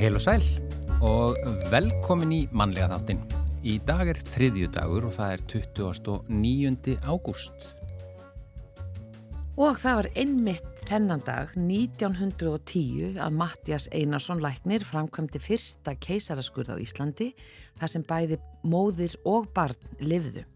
[0.00, 0.44] Heil og sæl
[1.04, 1.34] og
[1.68, 3.18] velkomin í mannlega þáttin.
[3.68, 6.94] Í dag er þriðju dagur og það er 29.
[7.04, 7.66] ágúst.
[9.60, 16.76] Og það var einmitt þennan dag 1910 að Mattias Einarsson læknir framkvæmdi fyrsta keisaraskurð á
[16.80, 17.34] Íslandi
[17.76, 20.48] þar sem bæði móðir og barn livðu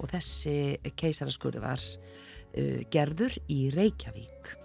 [0.00, 4.56] og þessi keisaraskurð var uh, gerður í Reykjavík.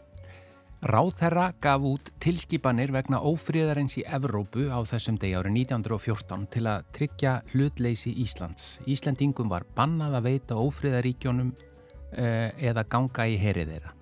[0.82, 6.88] Ráðherra gaf út tilskipanir vegna ófríðarins í Evrópu á þessum degi árið 1914 til að
[6.98, 8.80] tryggja hlutleysi Íslands.
[8.90, 13.94] Íslandingum var bannað að veita ófríðaríkjónum uh, eða ganga í herið þeirra.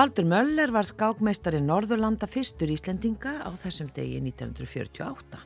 [0.00, 5.44] Baldur Möller var skákmeistari Norðurlanda fyrstur Íslendinga á þessum degi 1948.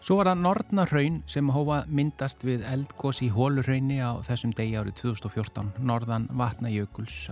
[0.00, 5.02] Svo var það Norðnarhaun sem hófa myndast við eldgós í Hólurhaunni á þessum degi árið
[5.02, 7.26] 2014, Norðan Vatnajökuls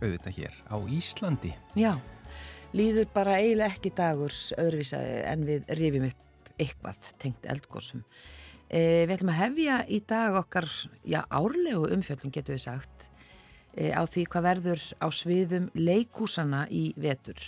[0.00, 1.52] auðvitað hér á Íslandi.
[1.78, 1.92] Já,
[2.76, 8.04] líður bara eiginlega ekki dagur öðruvísa en við rifjum upp eitthvað tengt eldgósum.
[8.68, 10.68] E, við ætlum að hefja í dag okkar,
[11.06, 13.08] já, árlegu umfjöldum getur við sagt,
[13.74, 17.42] e, á því hvað verður á sviðum leikúsana í vetur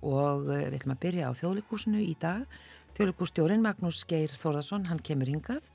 [0.00, 2.46] og e, við ætlum að byrja á þjóðleikúsinu í dag
[3.00, 5.68] Þjóðleikústjórin Magnús Geir Þórðarsson, hann kemur hingað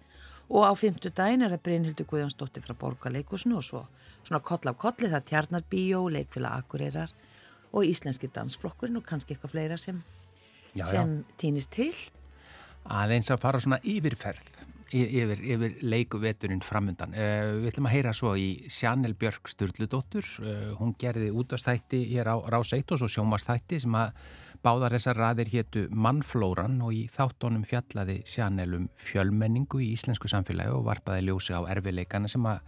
[0.50, 3.86] og á fymtu daginn er það Brynhildur Guðjónsdóttir frá Borgarleikúsinu og svo
[4.26, 7.14] svona koll af kolli það Tjarnarbíó, Leikvila Akureyrar
[7.74, 10.04] og Íslenski dansflokkurinn og kannski eitthvað fleira sem,
[10.74, 10.92] Já, já.
[10.92, 11.94] sem týnist til.
[12.86, 14.54] Aðeins að fara svona yfirferð
[14.94, 17.16] yfir, yfir leikuveturinn framundan.
[17.18, 20.28] Uh, við ætlum að heyra svo í Sjanel Björk Sturldudóttur.
[20.44, 24.14] Uh, hún gerði útastætti hér á Rás 1 og svo sjómastætti sem að
[24.66, 30.88] báðar þessar raðir héttu Mannflóran og í þáttónum fjallaði Sjanelum fjölmenningu í íslensku samfélagi og
[30.90, 32.64] varpaði ljósi á erfileikana sem að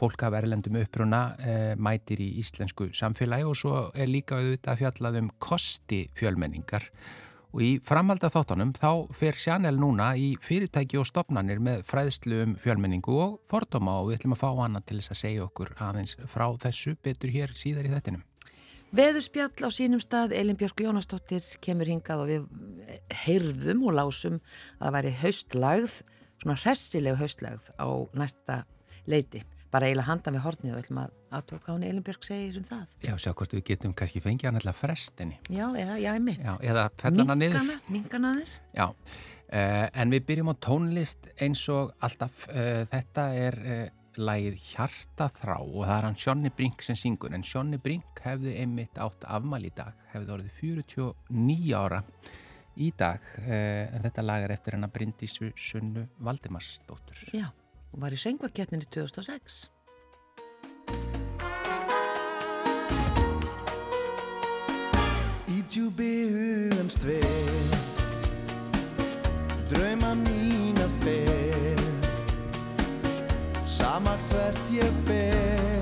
[0.00, 5.18] fólk af erlendum uppruna uh, mætir í íslensku samfélagi og svo er líka auðvitað fjallað
[5.24, 6.86] um kosti fjölmenningar
[7.50, 12.44] Og í framhald af þáttunum þá fer Sjanel núna í fyrirtæki og stopnarnir með fræðslu
[12.44, 15.74] um fjölmenningu og fordóma og við ætlum að fá hana til þess að segja okkur
[15.82, 18.26] aðeins frá þessu betur hér síðar í þettinum.
[18.90, 22.48] Veðurspjall á sínum stað, Elin Björk Jónastóttir kemur hingað og við
[23.22, 25.94] heyrðum og lásum að það væri haustlagð,
[26.42, 27.86] svona hressileg haustlagð á
[28.18, 28.56] næsta
[29.06, 29.44] leiti.
[29.70, 32.96] Bara eiginlega handan við hornið og ætlum að aðtóka hún Elin Björk segir um það.
[33.06, 35.38] Já, sjá hvort við getum kannski fengið hann alltaf frestinni.
[35.46, 36.42] Já, eða, já, ég mitt.
[36.42, 37.70] Já, eða fellana niður.
[37.94, 38.56] Minkana aðeins.
[38.74, 42.48] Já, uh, en við byrjum á tónlist eins og alltaf.
[42.50, 43.80] Uh, þetta er uh,
[44.18, 47.34] lagið Hjartaþrá og það er hann Sjónni Brink sem syngur.
[47.36, 52.02] En Sjónni Brink hefði einmitt átt afmæli í dag, hefði orðið 49 ára
[52.80, 53.32] í dag.
[53.46, 57.26] En þetta lag er eftir hennar Bryndísu Sunnu Valdimarsdóttur.
[57.36, 57.50] Já
[57.92, 59.68] og var í söngvakeppninni 2006.
[65.50, 67.79] Í djúbi hugans dveir
[74.72, 75.78] ég fer.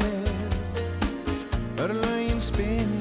[1.77, 2.98] Örlaugin spinna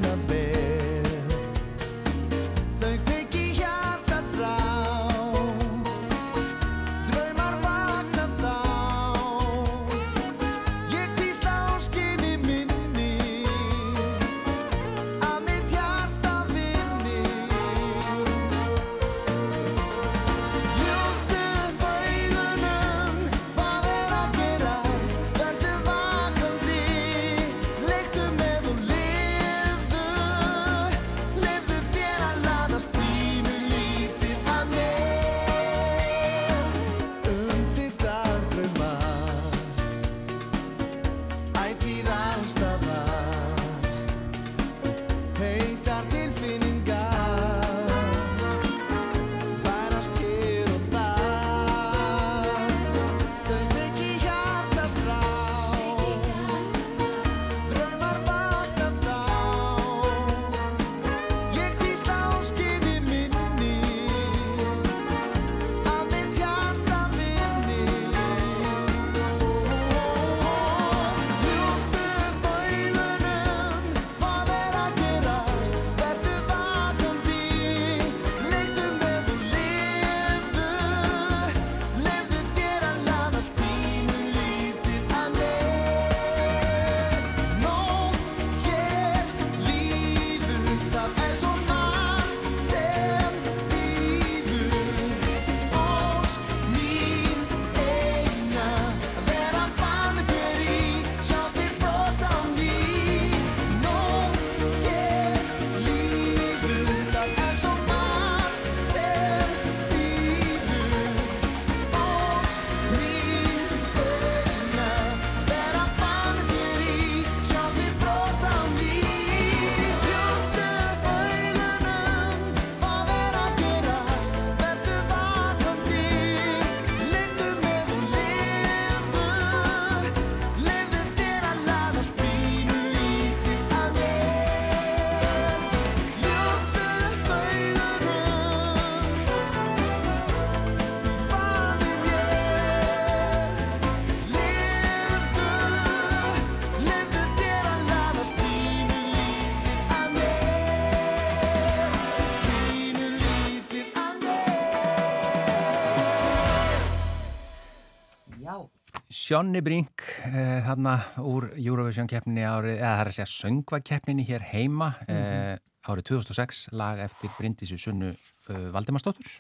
[159.27, 160.93] Sjónni Brink eh, þarna
[161.27, 166.61] úr Eurovision keppninni árið, eða það er að segja söngvakeppninni hér heima eh, árið 2006
[166.79, 169.33] lag eftir Bryndísu Sunnu eh, Valdimarsdóttur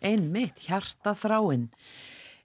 [0.00, 1.68] Einmitt, hjarta þráinn.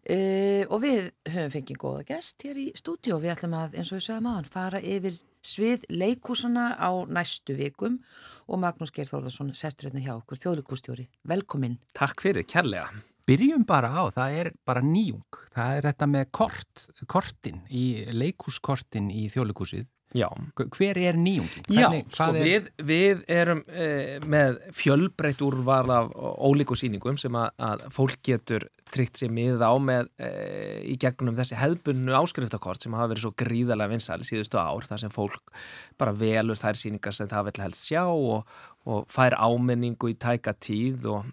[0.05, 3.89] Uh, og við höfum fengið góða gest hér í stúdíu og við ætlum að, eins
[3.89, 8.01] og við sögum aðan, fara yfir svið leikúsana á næstu vikum
[8.45, 11.07] og Magnús Geir Þórðarsson, sestur hérna hjá okkur, þjóðleikústjóri.
[11.25, 11.79] Velkomin.
[11.97, 12.91] Takk fyrir, kærlega.
[13.25, 15.25] Byrjum bara á, það er bara nýjung.
[15.55, 21.65] Það er þetta með kort, kortin í leikúskortin í þjóðleikúsið Já, hver er nýjungin?
[21.73, 26.11] Já Hvernig- sko hvað er- við, við erum eh, með fjölbreytt úrval af
[26.45, 31.35] ólíku sýningum sem að, að fólk getur tryggt sér mið á með eh, í gegnum
[31.35, 35.51] þessi hefðbunnu áskriftakort sem hafa verið svo gríðarlega vinsæli síðustu ár þar sem fólk
[35.99, 38.45] bara velur þær sýningar sem það vil helst sjá og,
[38.85, 41.25] og fær ámenningu í tæka tíð og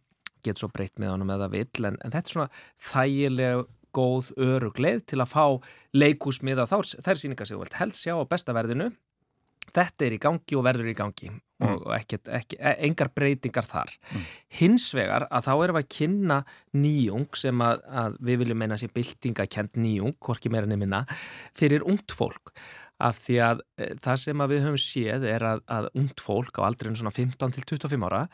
[0.43, 2.50] getur svo breytt með honum eða vill en, en þetta er svona
[2.91, 5.44] þægileg góð örugleið til að fá
[5.93, 8.93] leikúsmið á þær, sem þú vilt helst sjá á besta verðinu
[9.71, 11.31] þetta er í gangi og verður í gangi
[11.62, 13.93] og, og ekkert, ekki, e- engar breytingar þar.
[14.59, 16.39] Hins vegar að þá erum við að kynna
[16.77, 21.05] nýjung sem að, að við viljum meina sér byltingakent nýjung, hvorki meira nefnina,
[21.56, 22.55] fyrir ungt fólk.
[23.03, 26.61] Af því að e, það sem að við höfum séð er að, að ungt fólk
[26.62, 28.27] á aldrinu svona 15 til 25 ára,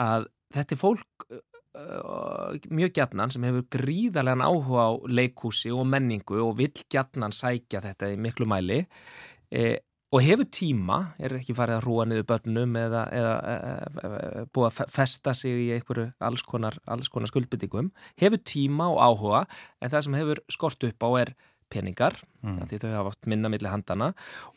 [0.00, 6.40] að þetta er fólk uh, mjög gjarnan sem hefur gríðarlegan áhuga á leikhúsi og menningu
[6.44, 8.82] og vill gjarnan sækja þetta í miklu mæli
[9.50, 9.78] e,
[10.10, 13.52] og hefur tíma, er ekki farið að rúa niður börnum eða, eða e,
[14.02, 16.80] e, búið að fe- festa sig í einhverju alls konar,
[17.14, 19.44] konar skuldbyttingum, hefur tíma og áhuga
[19.78, 21.32] en það sem hefur skort upp á er
[21.72, 22.60] peningar, mm.
[22.70, 24.10] því þau hafa oft minna milli handana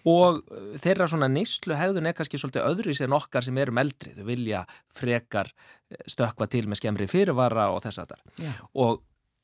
[0.10, 4.16] og uh, þeirra svona neyslu hegðun er kannski svolítið öðru sem okkar sem erum eldri,
[4.18, 8.54] þau vilja frekar eh, stökkva til með skemmri fyrirvara og þess að þar Já.
[8.84, 9.02] og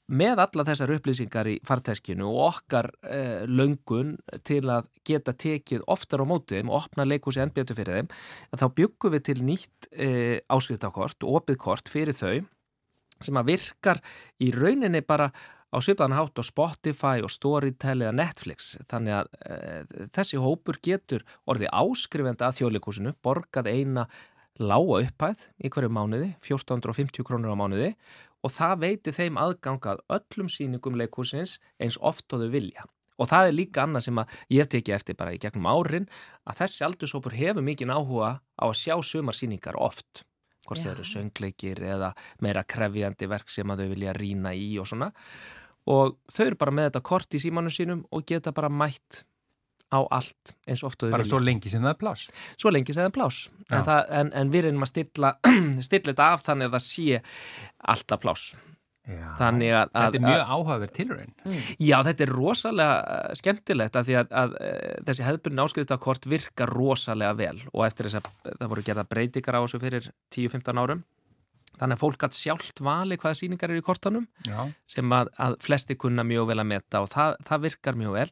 [0.10, 4.16] með alla þessar upplýsingar í farteskinu og okkar eh, löngun
[4.48, 8.10] til að geta tekið oftar á móti þeim og opna leikhúsi enn betur fyrir þeim,
[8.58, 12.40] þá byggum við til nýtt eh, áskriftakort, opið kort fyrir þau
[13.20, 14.02] sem að virkar
[14.42, 15.30] í rauninni bara
[15.70, 21.26] á svipaðan hátt á Spotify og Storytel eða Netflix þannig að e, þessi hópur getur
[21.50, 24.08] orðið áskrifenda að þjóðleikúsinu borgað eina
[24.60, 27.94] lága upphæð í hverju mánuði, 1450 krónur á mánuði
[28.44, 32.88] og það veiti þeim aðgangað öllum sýningum leikúsins eins oft og þau vilja.
[33.20, 36.08] Og það er líka annað sem að ég teki eftir bara í gegnum árin
[36.48, 40.24] að þessi aldurshópur hefur mikið áhuga á að sjá sumarsýningar oft
[40.70, 42.12] hvort það eru söngleikir eða
[42.46, 45.10] meira krefjandi verk sem að þau vilja rýna í og svona.
[45.90, 49.24] Og þau eru bara með þetta kort í símanum sínum og geta bara mætt
[49.90, 51.34] á allt eins oft og þau bara vilja.
[51.34, 52.32] svo lengi sem það er pláss.
[52.62, 53.40] Svo lengi sem það er plás
[53.72, 55.32] en, það, en, en við reynum að stilla,
[55.88, 57.22] stilla þetta af þannig að það sé
[57.96, 58.50] alltaf plás
[59.40, 61.36] þannig að, að, þetta er mjög áhugaverð tilraun.
[61.82, 66.74] Já, þetta er rosalega uh, skemmtilegt að því að, að uh, þessi hefðbunni áskriftakort virkar
[66.76, 71.04] rosalega vel og eftir þess að það voru gerða breytingar á þessu fyrir 10-15 árum.
[71.80, 74.66] Þannig að fólk gætt sjálft vali hvaða sýningar eru í kortanum Já.
[74.90, 78.28] sem að, að flesti kunna mjög vel að meta og það, það virkar mjög vel.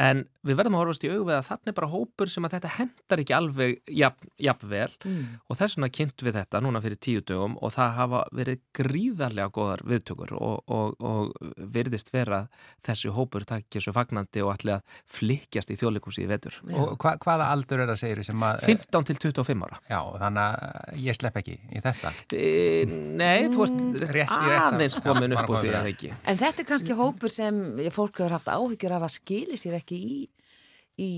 [0.00, 2.70] En við verðum að horfast í augu við að þannig bara hópur sem að þetta
[2.78, 5.24] hendar ekki alveg jafn, jafn vel Mm.
[5.50, 9.50] og þess vegna kynnt við þetta núna fyrir tíu dögum og það hafa verið gríðarlega
[9.52, 11.32] góðar viðtökur og, og, og
[11.72, 12.42] virðist vera
[12.86, 14.82] þessi hópur takki svo fagnandi og ætli að
[15.12, 16.56] flikkjast í þjóðleikúsi í vetur.
[16.72, 19.80] og hva, hvaða aldur er það segir sem að 15 til 25 ára.
[19.90, 24.96] já, þannig að ég slepp ekki í þetta E, nei, þú Rétt í rétta- aðeins
[25.02, 25.88] komin upp úr því að það.
[25.92, 26.10] ekki.
[26.30, 27.60] En þetta er kannski hópur sem
[27.94, 30.18] fólk hefur haft áhyggjur af að skili sér ekki í,
[31.00, 31.10] í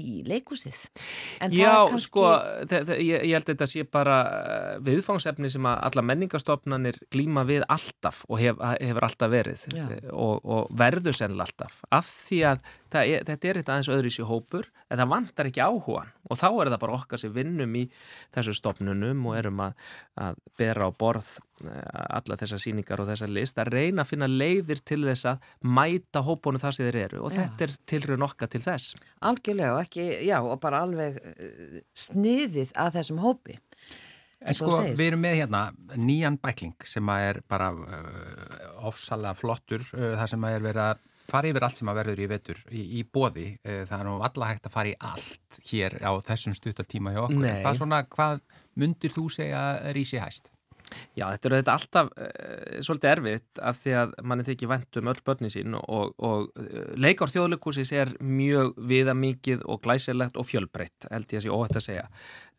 [1.52, 2.06] það Já, kannski...
[2.06, 2.26] sko,
[2.96, 7.66] ég, ég held að þetta sé bara eh, viðfangsefni sem að alla menningastofnanir glíma við
[7.72, 9.66] alltaf og hef, hefur alltaf verið.
[10.12, 11.82] Og, og verður sennilega alltaf.
[11.92, 12.64] Af því að
[13.00, 16.38] er, þetta er eitthvað aðeins öðru í sér hópur en það vantar ekki áhugan og
[16.38, 17.84] þá er það bara okkar sem vinnum í
[18.34, 19.88] þessu stofnunum og erum að,
[20.20, 21.30] að bera á borð
[21.66, 25.48] eh, alla þessar sýningar og þessar list að reyna að finna leiðir til þess að
[25.64, 27.22] mæta hópunum það sem þeir eru.
[27.26, 27.42] Og Já.
[27.42, 28.96] þetta er tilraun okkar til þess.
[29.32, 33.58] Algjörlega og ekki, já, og bara alveg uh, sniðið að þessum hópi.
[34.42, 35.62] En sko, við erum með hérna
[35.94, 40.84] nýjan bækling sem að er bara uh, ofsalega flottur uh, þar sem að er verið
[40.88, 43.46] að fara yfir allt sem að verður í vetur í, í bóði.
[43.62, 47.22] Uh, það er nú alla hægt að fara í allt hér á þessum stuttatíma hjá
[47.28, 47.46] okkur.
[47.62, 48.42] Hvað, svona, hvað
[48.82, 49.62] mundir þú segja
[49.94, 50.51] rísi hæst?
[51.18, 55.12] Já, þetta er þetta alltaf uh, svolítið erfitt af því að manni þykir vænt um
[55.12, 61.10] öll börni sín og, og uh, leikár þjóðleikúsis er mjög viðamikið og glæsilegt og fjölbreytt,
[61.10, 62.08] held ég að sé óhætt að segja.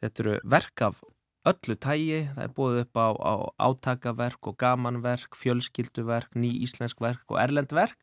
[0.04, 1.04] Þetta eru verk af
[1.44, 3.34] öllu tægi, það er búið upp á, á
[3.68, 8.00] átakaverk og gamanverk, fjölskylduverk, ný íslensk verk og erlend verk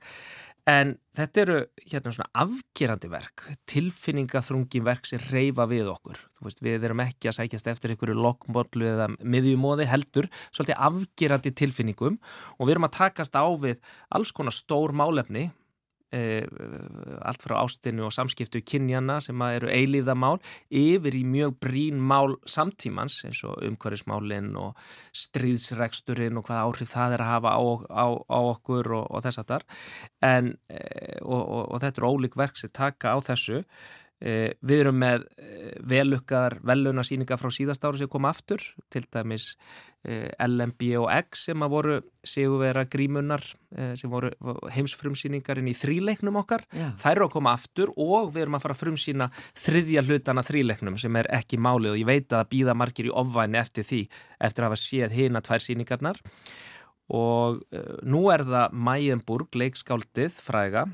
[0.68, 1.56] En þetta eru
[1.88, 6.20] hérna svona afgerandi verk, tilfinningaþrungin verk sem reyfa við okkur.
[6.44, 12.20] Veist, við erum ekki að sækjast eftir einhverju lokkmóllu eða miðjumóði heldur, svolítið afgerandi tilfinningum.
[12.58, 13.80] Og við erum að takast á við
[14.12, 15.48] alls konar stór málefni,
[16.14, 16.42] e,
[17.22, 23.20] allt frá ástinu og samskiptu kynjana sem eru eilíðamál yfir í mjög brín mál samtímans
[23.28, 24.78] eins og umhverfismálinn og
[25.16, 29.44] stríðsreksturinn og hvað áhrif það er að hafa á, á, á okkur og, og þess
[30.26, 30.82] en e,
[31.22, 33.64] og, og, og þetta eru ólík verk sem taka á þessu
[34.20, 38.60] við erum með e, velukkaðar velunarsýningar frá síðast ára sem koma aftur
[38.92, 39.54] til dæmis
[40.04, 43.40] e, LMB og X sem að voru sigurvera grímunar
[43.72, 44.28] e, sem voru
[44.76, 46.66] heimsfrumsýningar inn í þríleiknum okkar.
[46.68, 46.90] Já.
[47.00, 49.32] þær eru að koma aftur og við erum að fara að frumsýna
[49.64, 53.62] þriðja hlutana þríleiknum sem er ekki málið og ég veit að býða margir í ofvæni
[53.62, 56.20] eftir því eftir að hafa séð hina tvær sýningarnar.
[57.10, 57.64] Og
[58.06, 60.84] nú er það Mayenburg, leikskáldið fræga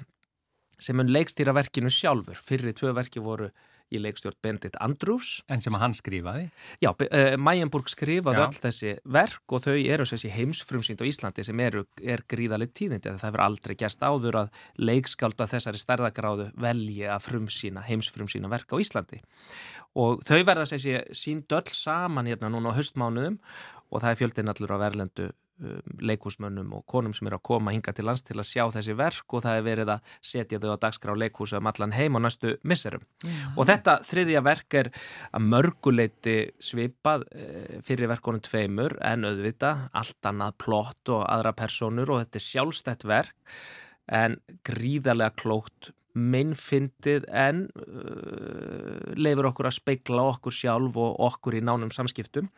[0.78, 3.50] sem mun leikstýra verkinu sjálfur fyrir tvö verki voru
[3.94, 6.48] í leikstjórn Bendit Andrews En sem hann skrifaði.
[6.82, 8.46] Já, uh, Mayenburg skrifaði Já.
[8.46, 13.14] öll þessi verk og þau eru þessi heimsfrumsýnd á Íslandi sem eru, er gríðalegt tíðindi
[13.14, 18.82] það hefur aldrei gerst áður að leikskálda þessari stærðagráðu velji að frumsýna, heimsfrumsýna verk á
[18.82, 19.22] Íslandi
[19.96, 23.38] og þau verða þessi sínd öll saman hérna núna á höstmánuðum
[23.86, 27.74] og það er fjöldin allur á verlendu um, leikhúsmönnum og konum sem eru að koma
[27.74, 30.68] hinga til lands til að sjá þessi verk og það er verið að setja þau
[30.76, 33.04] á dagskrá leikhúsa um allan heim á næstu misserum.
[33.56, 34.92] Og þetta þriðja verk er
[35.32, 42.14] að mörguleiti svipað eh, fyrir verkonum tveimur en auðvita allt annað plott og aðra personur
[42.14, 43.60] og þetta er sjálfstætt verk
[44.06, 51.62] en gríðarlega klókt meinfindið en uh, leifur okkur að speikla okkur sjálf og okkur í
[51.64, 52.48] nánum samskiptum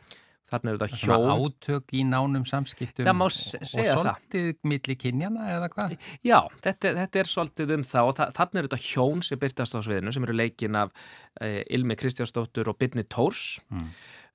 [0.48, 5.48] þarna eru Svona hjól átök í nánum samskiptum Það má og- og svolítið milli kynjana
[5.56, 5.96] eða hvað?
[6.24, 9.74] Já, þetta, þetta er svolítið um það og þa þarna er þetta hjón sem byrtast
[9.76, 10.90] á sviðinu sem eru leikin af
[11.40, 13.90] eh, Ilmi Kristjánsdóttur og Byrni Tórs Mm.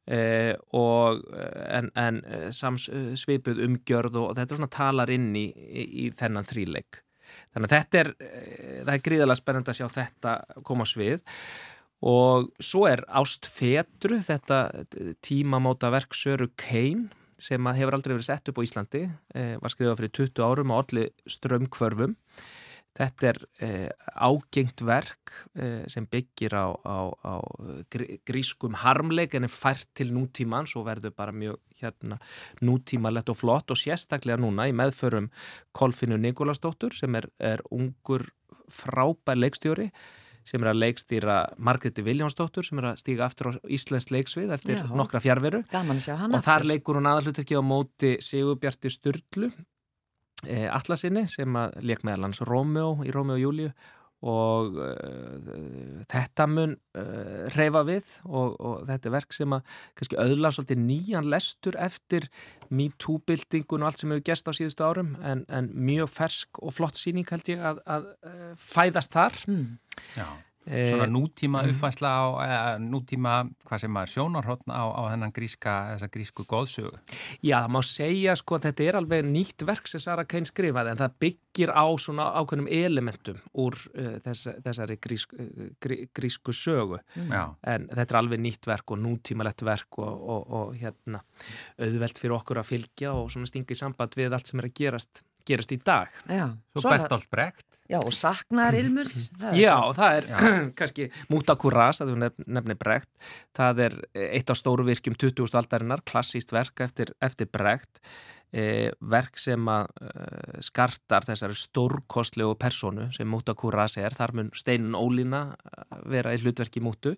[0.08, 1.24] eh, og
[1.70, 5.86] en, en eh, sams, eh, svipuð umgjörð og þetta er svona talar inn í, í,
[6.05, 7.00] í þennan þríleik.
[7.55, 8.10] Þannig að þetta er,
[8.86, 10.34] það er gríðalega spennandi að sjá þetta
[10.67, 11.73] koma á svið og
[12.03, 14.86] svo er Ást Fetru, þetta
[15.24, 17.07] tímamóta verk Söru Kein
[17.43, 19.05] sem hefur aldrei verið sett upp á Íslandi,
[19.36, 22.15] eh, var skrifað fyrir 20 árum á allir strömmkvörfum.
[22.93, 23.89] Þetta er eh,
[24.22, 27.36] ágengt verk eh, sem byggir á, á, á
[27.89, 32.19] grí, grískum harmleik en er fært til nútímans og verður bara mjög hérna,
[32.62, 35.31] nútímalett og flott og sérstaklega núna í meðförum
[35.74, 38.29] Kolfinu Nikolasdóttur sem er, er ungur
[38.69, 39.89] frábær leikstjóri
[40.47, 44.79] sem er að leikstýra Margreti Viljánsdóttur sem er að stíga aftur á Íslensk leiksvið eftir
[44.81, 44.85] Já.
[44.91, 49.51] nokkra fjárveru og þar leikur hún aðalhutverki á móti Sigurbjarti Sturlu
[50.47, 53.73] e, Atlasinni sem að leik meðal hans Rómeó í Rómeó og Júliu
[54.24, 60.20] og uh, þetta mun uh, reyfa við og, og þetta er verk sem að kannski
[60.22, 62.30] auðla svolítið nýjan lestur eftir
[62.74, 67.00] MeToo-bildingun og allt sem hefur gerst á síðustu árum en, en mjög fersk og flott
[67.00, 69.77] síning held ég að, að uh, fæðast þar Mm.
[70.15, 70.27] Já.
[70.65, 73.34] Eh, Svona nútíma uppfæsla á, eða, nútíma,
[73.67, 76.93] hvað sem maður sjónarhóttn á, á þennan gríska, þessa grísku góðsögu.
[77.43, 80.93] Já, það má segja sko að þetta er alveg nýtt verk sem Sara Kain skrifaði
[80.93, 86.55] en það byggir á svona ákveðnum elementum úr uh, þess, þessari grísk, uh, grí, grísku
[86.55, 87.43] sögu Já.
[87.67, 91.22] en þetta er alveg nýtt verk og nútímalett verk og, og, og hérna
[91.75, 94.77] auðvelt fyrir okkur að fylgja og svona stinga í samband við allt sem er að
[94.79, 96.09] gerast, gerast í dag.
[96.29, 97.65] Já, Svo er Bertolt Brecht.
[97.91, 99.09] Já, og saknar ilmur.
[99.12, 100.27] það er Já, svo- það er
[100.79, 103.09] kannski Mútakuras, að þú nef, nefnir Brecht
[103.59, 103.97] það er
[104.31, 105.51] eitt af stóru virkjum 20.
[105.59, 108.00] aldarinnar, klassíst verk eftir, eftir Brecht
[108.55, 114.95] eh, verk sem að eh, skartar þessari stórkostlegu personu sem Mútakuras er, þar mun Steinun
[114.97, 117.17] Ólína eh, vera í hlutverki Mútu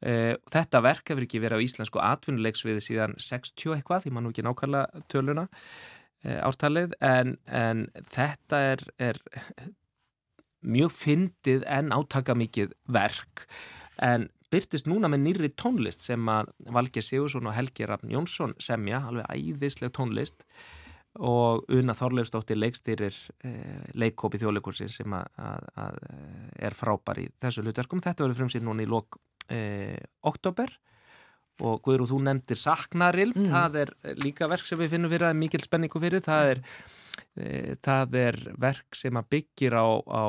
[0.00, 4.30] Eh, þetta verk hefur ekki verið á íslensku atvinnuleiksviði síðan 60 eitthvað, því maður nú
[4.32, 5.42] ekki nákvæmlega töluna
[6.20, 9.20] ártalið, en, en þetta er, er
[10.60, 13.46] mjög fyndið en átaka mikið verk
[14.04, 19.04] en byrtist núna með nýri tónlist sem að Valgeir Sigursson og Helgi Rafn Jónsson semja,
[19.06, 20.44] alveg æðisleg tónlist
[21.18, 27.26] og Una Þorleifsdóttir leikstýrir eh, leikkópi þjóðleikursin sem að, að, að eh, er frábær í
[27.42, 28.02] þessu hlutverkum.
[28.04, 29.18] Þetta verður frumsýn núna í lok
[29.50, 30.70] eh, oktober
[31.60, 33.50] og Guðrú, þú nefndir Saknaril, Mm.
[33.52, 36.62] það er líka verk sem við finnum fyrir að mikil spenningu fyrir, það er
[37.36, 40.24] e, það er verk sem að byggir á, á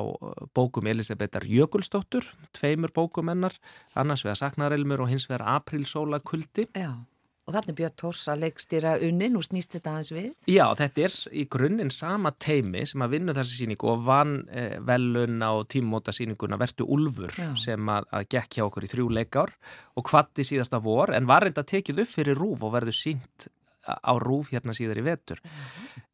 [0.54, 2.24] bókum Elisabetar Jökulsdóttur,
[2.54, 3.54] tveimur bókum hennar,
[3.96, 6.94] annars vegar Saknarilmur og hins vegar Aprilsóla kuldi Já,
[7.50, 10.28] Og þannig Björn Tórs að leikstýra unni, nú snýst þetta aðeins við.
[10.52, 14.76] Já, þetta er í grunninn sama teimi sem að vinna þessi síningu og vann eh,
[14.86, 17.50] velun á tímumóta síninguna Vertu Úlfur Já.
[17.60, 19.56] sem að, að gekk hjá okkur í þrjú leikár
[19.98, 23.50] og kvatti síðasta vor en var reynda tekið upp fyrir rúf og verður sínt
[23.82, 25.42] á rúf hérna síðar í vetur.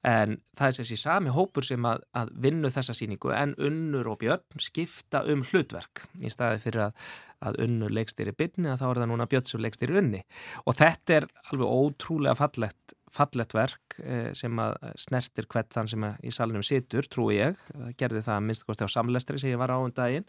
[0.07, 4.21] En það er þessi sami hópur sem að, að vinnu þessa síningu en Unnur og
[4.21, 7.09] Björn skipta um hlutverk í staði fyrir að,
[7.45, 10.21] að Unnur leikstýri byrni að þá er það núna Björn sem leikstýri unni.
[10.65, 16.07] Og þetta er alveg ótrúlega fallegt, fallegt verk eh, sem að snertir hvert þann sem
[16.23, 17.59] í salunum situr, trúi ég,
[17.99, 20.25] gerði það að minnst kosti á samlestri sem ég var á um daginn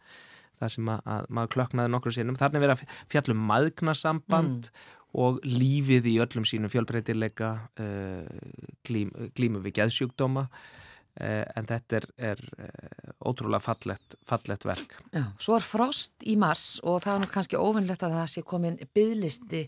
[0.59, 2.39] það sem að, að maður klöknaði nokkru sinnum.
[2.39, 4.71] Þarna er verið að fjallum maðgnasamband
[5.19, 10.49] og lífið í öllum sínum fjölbreytileika, uh, glím, glímu við geðsjúkdóma,
[11.19, 14.99] en þetta er, er uh, ótrúlega fallett, fallett verk.
[15.11, 15.25] Já.
[15.43, 18.79] Svo er frost í mars og það er nú kannski óvinnlegt að það sé komin
[18.95, 19.65] byðlisti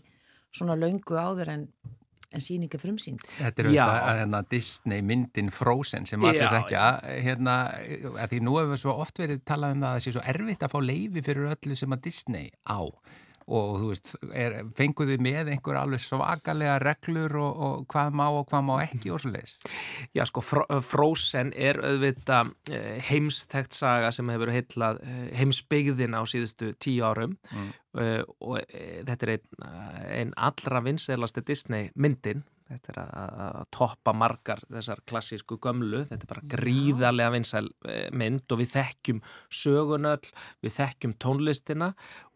[0.51, 1.65] svona löngu áður en,
[2.31, 3.23] en síninga frumsýnd.
[3.37, 6.85] Þetta er auðvitað hérna, Disney myndin Frozen sem allir þekkja
[7.25, 7.57] hérna,
[8.31, 10.73] því nú hefur svo oft verið talað um það að það sé svo erfitt að
[10.75, 12.79] fá leifi fyrir öllu sem að Disney á
[13.51, 18.45] og þú veist, er, fenguðu með einhver alveg svakalega reglur og, og hvað má og
[18.51, 19.57] hvað má ekki og svo leiðis.
[20.15, 26.21] Já, sko, Fro- Frozen er auðvitað eh, heimstækt saga sem hefur heitlað eh, heimsbyggðin á
[26.23, 27.69] síðustu tíu árum Mm.
[28.39, 29.65] og þetta er einn
[30.15, 36.03] ein allra vinselasti Disney myndin þetta er að, að, toppa margar þessar klassísku gömlu.
[36.09, 39.23] Þetta er bara gríðarlega vinsæl uh, mynd og við þekkjum
[39.61, 41.91] sögunöll við þekkjum tónlistina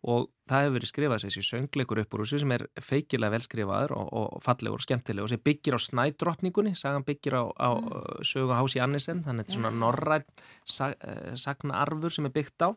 [0.06, 4.10] og það hefur verið skrifað þessi söngleikur upp úr þessu sem er feikilega velskrifaður og,
[4.21, 5.32] og fallegur og skemmtilegur.
[5.32, 8.28] Sem byggir á snædrottningunni, sagan byggir á, á mm.
[8.28, 10.28] sögu Hási Annisen þannig að þetta er svona norræn
[10.62, 12.69] sag, uh, sagnaarfur sem er byggt á.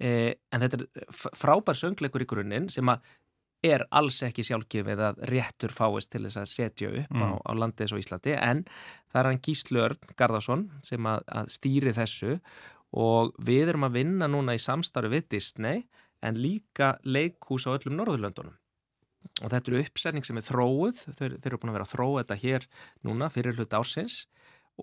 [0.00, 3.04] Eh, en þetta er frábær söngleikur í grunninn sem að
[3.62, 7.38] er alls ekki sjálfgefið að réttur fáist til þess að setja upp á, Mm.
[7.44, 8.64] á landið eins og Íslandi en
[9.12, 12.40] það er hann Gísli Örn Garðarsson sem að, að stýri þessu
[12.92, 15.84] og við erum að vinna núna í samstarfi við Disney
[16.22, 18.56] en líka leikhús á öllum Norðurlöndunum
[19.42, 22.22] og þetta eru uppsetning sem er þróuð þeir, þeir eru búin að vera að þróa
[22.24, 22.66] þetta hér
[23.04, 24.26] núna fyrir hlut ársins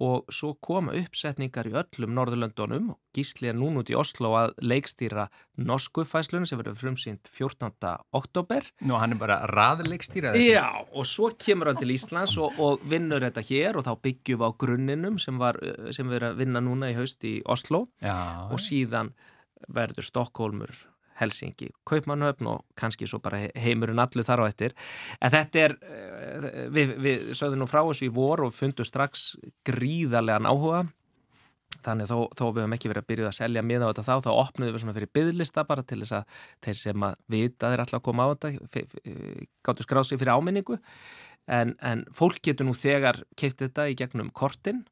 [0.03, 5.27] og svo koma uppsetningar í öllum Norðurlöndunum Gísli er núna út í Oslo að leikstýra
[5.57, 7.71] norsku fæslunum sem verður frumsýnd 14.
[8.17, 10.51] oktober Nú, hann er bara raðleikstýra þessu.
[10.53, 14.43] Já, og svo kemur hann til Íslands og, og vinnur þetta hér og þá byggjum
[14.43, 15.57] við á grunninum sem, var,
[15.95, 18.17] sem við erum að vinna núna í haust í Oslo Já,
[18.51, 19.15] og síðan
[19.73, 20.77] verður Stokkólmur
[21.17, 24.75] Helsingi, Kaupmannhöfn og kannski svo bara he- heimurinn allur þar á eftir.
[25.21, 29.35] En þetta er, eh, við, við sögðum nú frá þessu í vor og fundum strax
[29.65, 30.87] gríðarlegan áhuga.
[31.83, 34.15] Þannig þó, þó við höfum ekki verið að byrja að selja miða á þetta þá,
[34.25, 37.83] þá opnuðum við svona fyrir byðlista bara til þess að þeir sem að vita þeir
[37.83, 38.51] alltaf að koma á þetta,
[39.67, 40.79] gáttu skráð sig fyrir áminningu.
[41.47, 44.83] En, en fólk getur nú þegar keift þetta í gegnum kortin,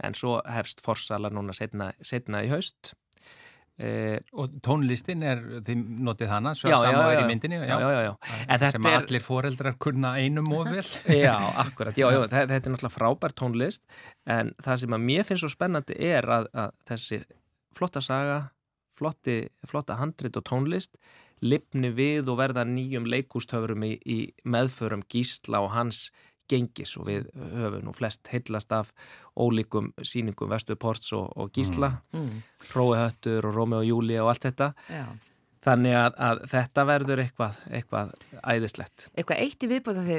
[0.00, 2.94] en svo hefst forsala núna setna, setna í haust.
[3.78, 7.60] Eh, og tónlistin er, þið notið hana, svo Já, sama er í myndinni.
[7.62, 10.82] já, já, já, sem er- allir foreldrar kunna einum og vel.
[11.14, 13.86] Já, akkurat, þetta, er náttúrulega frábær tónlist.
[14.26, 17.20] En það sem að mér finnst svo spennandi er að, að þessi
[17.78, 18.40] flotta saga,
[18.98, 19.38] flotti,
[19.70, 20.98] flotta handrit og tónlist
[21.38, 26.08] lifni við og verða nýjum leikústöfurum í, í meðförum gísla og hans
[26.50, 26.96] gengis.
[26.98, 28.90] Og við höfum nú flest heillast af
[29.38, 32.42] ólíkum síningum Vestuports og, og gísla, Mm.
[32.72, 35.04] Hrói Höttur og Rómi og Júli og allt þetta Já.
[35.64, 38.12] þannig að, að þetta verður eitthvað, eitthvað
[38.54, 39.08] æðislegt.
[39.14, 40.18] Eitthvað eitt í viðbútt að því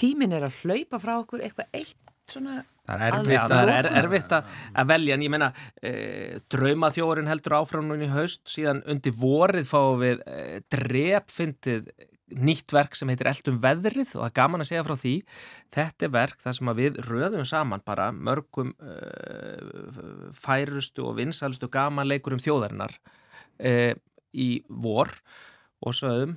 [0.00, 3.70] tíminn er að hlaupa frá okkur, eitthvað eitt svona Það er erfitt Já, það er
[3.72, 5.46] er, erfitt að, að velja en ég meina
[5.80, 5.92] e,
[6.52, 10.42] draumaþjórin heldur áfram núna í haust síðan undir vorið fáum við e,
[10.74, 11.88] drepfyndið
[12.34, 15.14] nýtt verk sem heitir Eldum veðrið og það er gaman að segja frá því.
[15.74, 18.96] Þetta er verk þar sem við röðum saman bara mörgum e,
[20.38, 22.96] færustu og vinsalstu gamanleikurum þjóðarinnar
[23.58, 23.94] e,
[24.34, 25.12] í vor
[25.84, 26.36] og sögum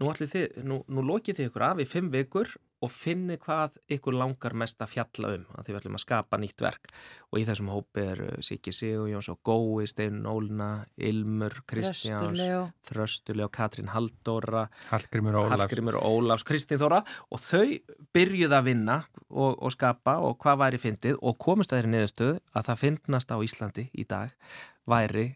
[0.00, 4.16] nú, þið, nú, nú lokið þið ykkur af í fimm vikur og finni hvað ykkur
[4.16, 6.92] langar mest að fjalla um að því við ætlum að skapa nýtt verk
[7.30, 12.40] og í þessum hópi er Siggi Sigurjóns og Gói, Steinn Ólna, Ilmur, Kristjáns.
[12.88, 15.76] Þröstulega, Katrín Halldóra, Hallgrimur Ólafs.
[16.00, 17.76] Ólafs, Kristín Þóra og þau
[18.16, 22.40] byrjuð að vinna og, og skapa og hvað væri fyndið og komust að þeirri niðurstöðu
[22.56, 24.34] að það fyndnast á Íslandi í dag
[24.90, 25.26] væri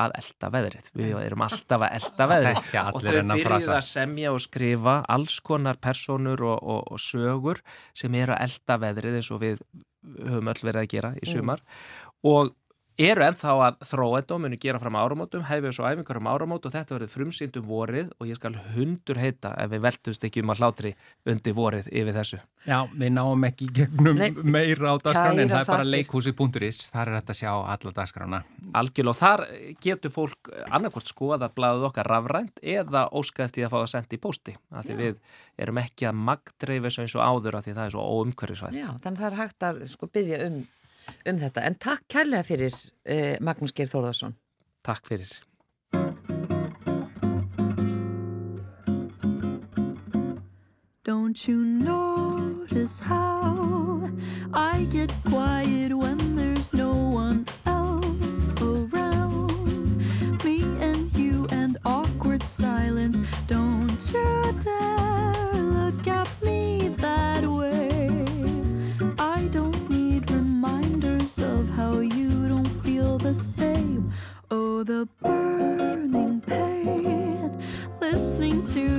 [0.00, 0.90] að elda veðrið.
[0.98, 2.58] Við erum alltaf að elda veðrið.
[2.60, 7.62] Þekkja og þau byrjuð að semja og skrifa alls konar personur og, og, og sögur
[7.96, 9.64] sem eru að elda veðrið eins og við
[10.04, 11.64] höfum öll verið að gera í sumar.
[12.26, 12.52] Og
[13.00, 16.66] eru ennþá að þróa þetta og munu gera fram áramótum, hefur svo æfingar um áramót
[16.68, 20.44] og þetta verður frumsýnd um vorið og ég skal hundur heita ef við veltumst ekki
[20.44, 20.92] um að hlátri
[21.26, 22.38] undir vorið yfir þessu.
[22.64, 26.82] Já, við náum ekki gegnum Nei, meira á dagskrána en kærar það er bara leikhúsi.is,
[26.94, 28.40] þar er þetta að sjá alla dagskrána.
[28.78, 29.44] Algjörlega og þar
[29.82, 34.22] getur fólk annarkvort skoða blaðið okkar rafrænt eða óskaðist í að fá það sendt í
[34.22, 35.18] pósti af því við
[35.64, 38.78] erum ekki að magdreifa þessu eins og áður af því það er svo óumhverfisvætt.
[38.78, 40.58] Já, þannig að það er hægt að sko byggja um,
[41.28, 41.64] um þetta.
[41.64, 44.36] En takk kærlega fyrir eh, Magnús Geir Þórðarsson.
[44.84, 45.32] Takk fyrir.
[51.04, 54.10] Don't you notice how
[54.54, 60.02] I get quiet when there's no one else around?
[60.44, 63.20] Me and you and awkward silence.
[63.46, 67.73] Don't you dare look at me that way.
[73.34, 74.12] Same.
[74.50, 77.62] Oh, the burning pain.
[78.00, 78.93] Listening to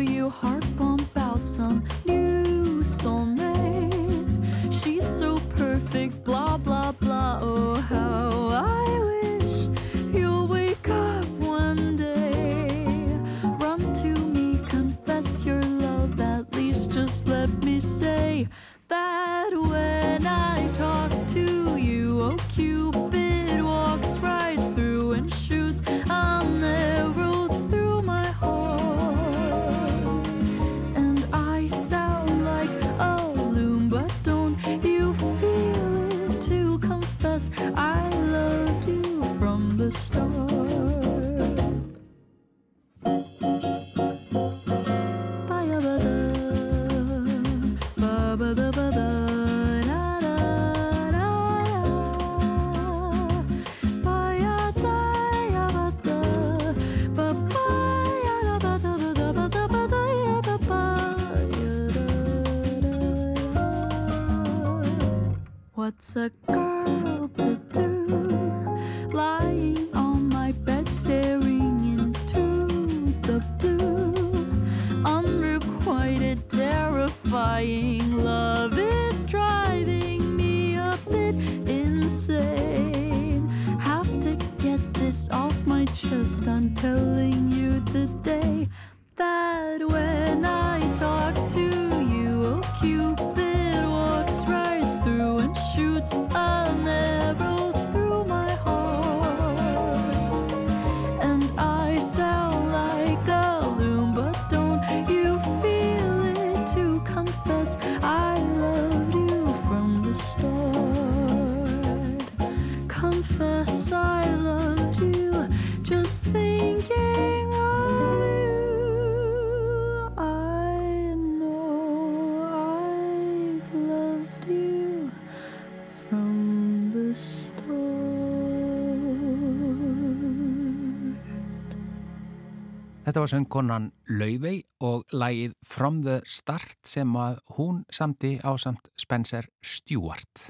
[133.15, 133.83] Þetta var söngkonan
[134.19, 140.49] Laufey og lagið From the Start sem að hún samti á samt Spencer Stewart.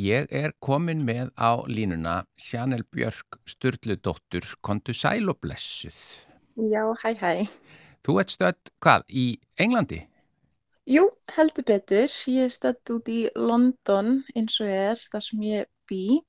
[0.00, 6.00] Ég er komin með á línuna Sjanel Björk Sturludóttur, kontu sæl og blessuð.
[6.56, 7.44] Já, hæ hæ.
[8.00, 9.26] Þú ert stödd, hvað, í
[9.60, 10.00] Englandi?
[10.88, 12.08] Jú, heldur betur.
[12.32, 16.22] Ég er stödd út í London eins og er þar sem ég bý.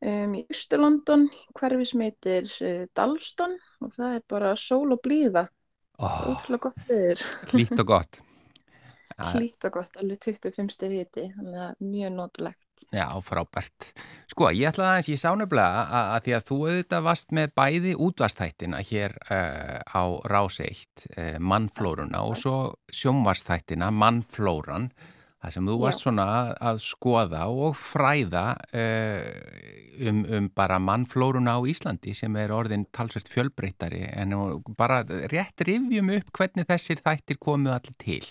[0.00, 1.26] Um, í Ístur-London,
[1.58, 5.44] hverfi sem heitir uh, Dalston og það er bara sól og blíða.
[6.00, 7.24] Oh, Ótrúlega gott viður.
[7.52, 8.20] hlýtt og gott.
[9.34, 12.66] Hlýtt og gott, alveg 25 stið hiti, þannig að mjög notalegt.
[12.88, 13.90] Já, frábært.
[14.30, 17.52] Sko, ég ætlaði aðeins, ég sá nefnilega að, að því að þú auðvitað varst með
[17.60, 22.56] bæði útvastættina hér uh, á Rás 1, uh, mannflóruna og svo
[22.88, 24.88] sjónvastættina, mannflóran,
[25.40, 26.26] það sem þú varst svona
[26.60, 28.44] að, skoða og fræða
[28.76, 29.24] uh,
[30.10, 34.36] um, um bara mannflóruna á Íslandi sem er orðin talsvert fjölbreyttari en
[34.76, 38.24] bara rétt rifjum upp hvernig þessir þættir komu allir til.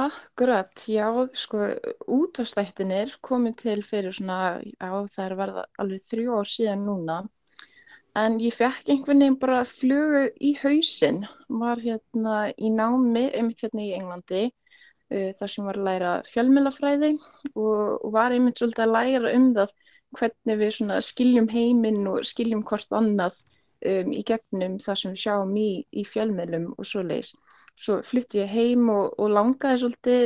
[0.00, 1.66] Akkurat, já, sko,
[2.08, 7.16] útvarstættinir komið til fyrir svona, já, það er verða alveg þrjú ár síðan núna,
[8.16, 13.84] en ég fekk einhvern veginn bara flugu í hausinn, var hérna í námi, einmitt hérna
[13.84, 14.46] í Englandi,
[15.14, 17.14] uh, þar sem var að læra fjölmjölafræði
[17.54, 19.74] og, var einmitt svolítið að læra um það
[20.18, 23.42] hvernig við skiljum heiminn og skiljum hvort annað
[23.86, 27.34] um, í gegnum það sem við sjáum í, í fjölmjölum og svoleiðis.
[27.80, 30.24] Svo flytti ég heim og, og langaði svolítið,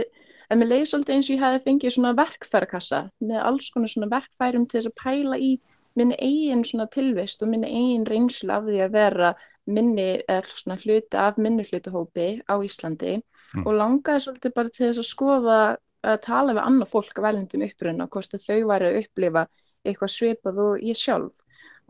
[0.51, 4.11] en mér leiði svolítið eins og ég hefði fengið svona verkfærakassa með alls konar svona
[4.13, 5.53] verkfærum til þess að pæla í
[5.95, 9.35] minni eigin svona tilvist og minni eigin reynslu af því að vera
[9.71, 13.21] minni, er svona hluti af minni hlutahópi á Íslandi
[13.55, 13.67] Mm.
[13.69, 15.59] og langaði svolítið bara til þess að skoða
[16.05, 19.45] að tala við annað fólk af velendum uppruna, hvort að þau væri að upplifa
[19.85, 21.45] eitthvað svipað og ég sjálf.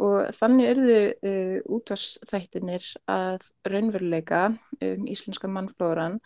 [0.05, 0.99] Og þannig urðu
[1.31, 4.43] uh, útvarsþættinir að raunveruleika
[4.83, 6.19] um íslenska mannflóran.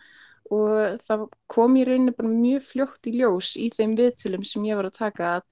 [0.49, 4.79] Og það kom í rauninu bara mjög fljótt í ljós í þeim viðtölum sem ég
[4.79, 5.43] var að taka að,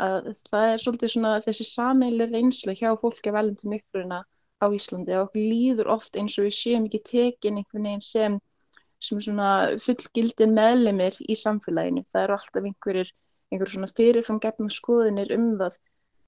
[0.00, 4.22] að það er svolítið svona þessi sameili reynsla hjá fólki af velendum uppruna
[4.56, 5.20] á Íslandi.
[5.20, 8.40] Og líður oft eins og við séum ekki tekin einhvern veginn sem
[9.06, 9.50] sem svona
[9.82, 12.04] fullgildin meðlemið í samfélaginu.
[12.12, 13.12] Það eru alltaf einhverjir,
[13.52, 15.78] einhverjir svona fyrirframgefna skoðinir um það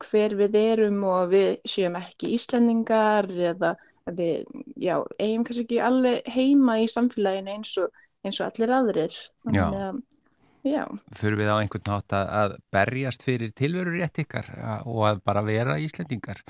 [0.07, 3.75] hver við erum og við séum ekki Íslendingar eða
[4.14, 4.45] við,
[4.79, 9.19] já, eigum kannski ekki alveg heima í samfélaginu eins og, eins og allir aðrir.
[9.53, 9.64] Já.
[9.67, 10.01] að,
[10.67, 10.85] já,
[11.19, 14.51] Þurfum við á einhvern nátt að, að berjast fyrir tilveru rétt ykkar
[14.87, 16.45] og að bara vera Íslendingar.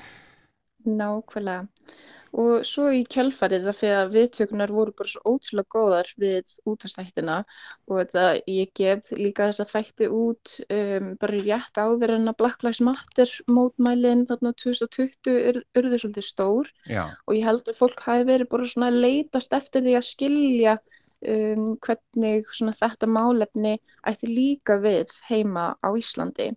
[0.85, 1.67] nákvæmlega.
[2.37, 7.37] Og svo í kjölfarið það fyrir að viðtökunar voru bara svo ótrúlega góðar við útastættina
[7.89, 12.37] og þetta ég gef líka þess að þætti út um, bara rétt áður en að
[12.43, 16.71] Black Lives Matter mótmælin þarna 2020 ur, urðu svolítið stór.
[16.85, 20.09] Já, og ég held að fólk hafi verið bara svona að leitast eftir því að
[20.11, 20.77] skilja
[21.27, 22.47] um, hvernig
[22.79, 23.75] þetta málefni
[24.07, 26.51] ætti líka við heima á Íslandi.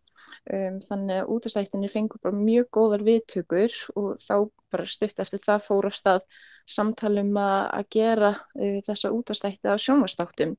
[0.47, 4.37] Um, þannig að útastættinir fengur bara mjög góðar viðtökur og þá
[4.73, 6.23] bara stutt eftir það fór á stað
[6.71, 10.57] samtalum að, gera uh, þessa útastætti á sjónvastáttum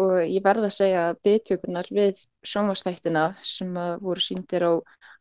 [0.00, 4.72] og ég verð að segja að viðtökurnar við sjónvastættina sem voru síndir á,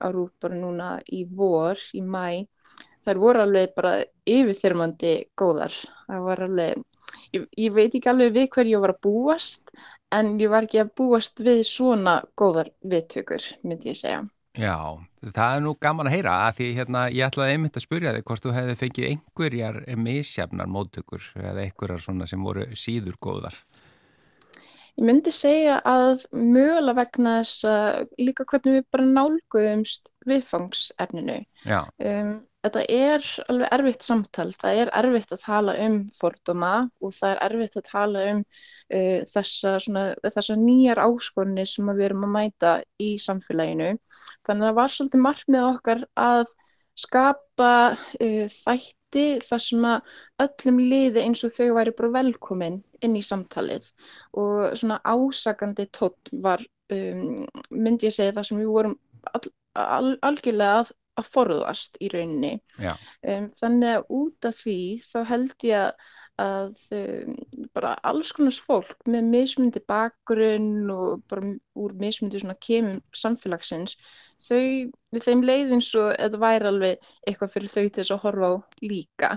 [0.02, 2.46] á rúf bara núna í vor, í mæ
[3.10, 3.94] þær voru alveg bara
[4.30, 5.74] yfirþyrmandi góðar.
[6.08, 6.84] Það var alveg,
[7.36, 9.72] ég, ég veit ekki alveg við hverju ég var að búast,
[10.16, 14.24] en ég var ekki að búast við svona góðar viðtökur, myndi ég segja.
[14.58, 14.76] já,
[15.30, 18.26] það er nú gaman að heyra að því hérna ég ætlaði einmitt að spurja þig
[18.28, 23.56] hvort þú hefði fengið einhverjar misjafnar móttökur eða einhverjar svona sem voru síður góðar.
[25.00, 31.38] Ég myndi segja að mögulega vegna þess að líka hvernig við bara nálguðumst viðfangsefninu.
[31.64, 32.34] Já, Um,
[32.66, 37.44] þetta er alveg erfitt samtal, það er erfitt að tala um fordóma og það er
[37.48, 42.74] erfitt að tala um uh, þessa, svona, þessa nýjar áskorni sem við erum að mæta
[43.00, 43.94] í samfélaginu.
[44.48, 46.56] Þannig að það var svolítið markmið okkar að
[47.00, 53.16] skapa uh, þætti þar sem að öllum liði eins og þau væri bara velkomin inn
[53.16, 53.88] í samtalið
[54.38, 58.98] og svona ásakandi tótt var, um, myndi ég segja það sem við vorum
[59.32, 59.48] all,
[59.80, 62.54] al, algjörlega að að forðast í rauninni.
[63.24, 66.08] Um, þannig að út af því þá held ég að,
[66.40, 67.36] að um,
[67.76, 73.98] bara alls konars fólk með mismundi bakgrunn og bara úr mismundi svona kemum samfélagsins,
[74.48, 78.24] þau, við þeim leið eins og þetta væri alveg eitthvað fyrir þau til þess að
[78.28, 78.56] horfa á
[78.86, 79.34] líka.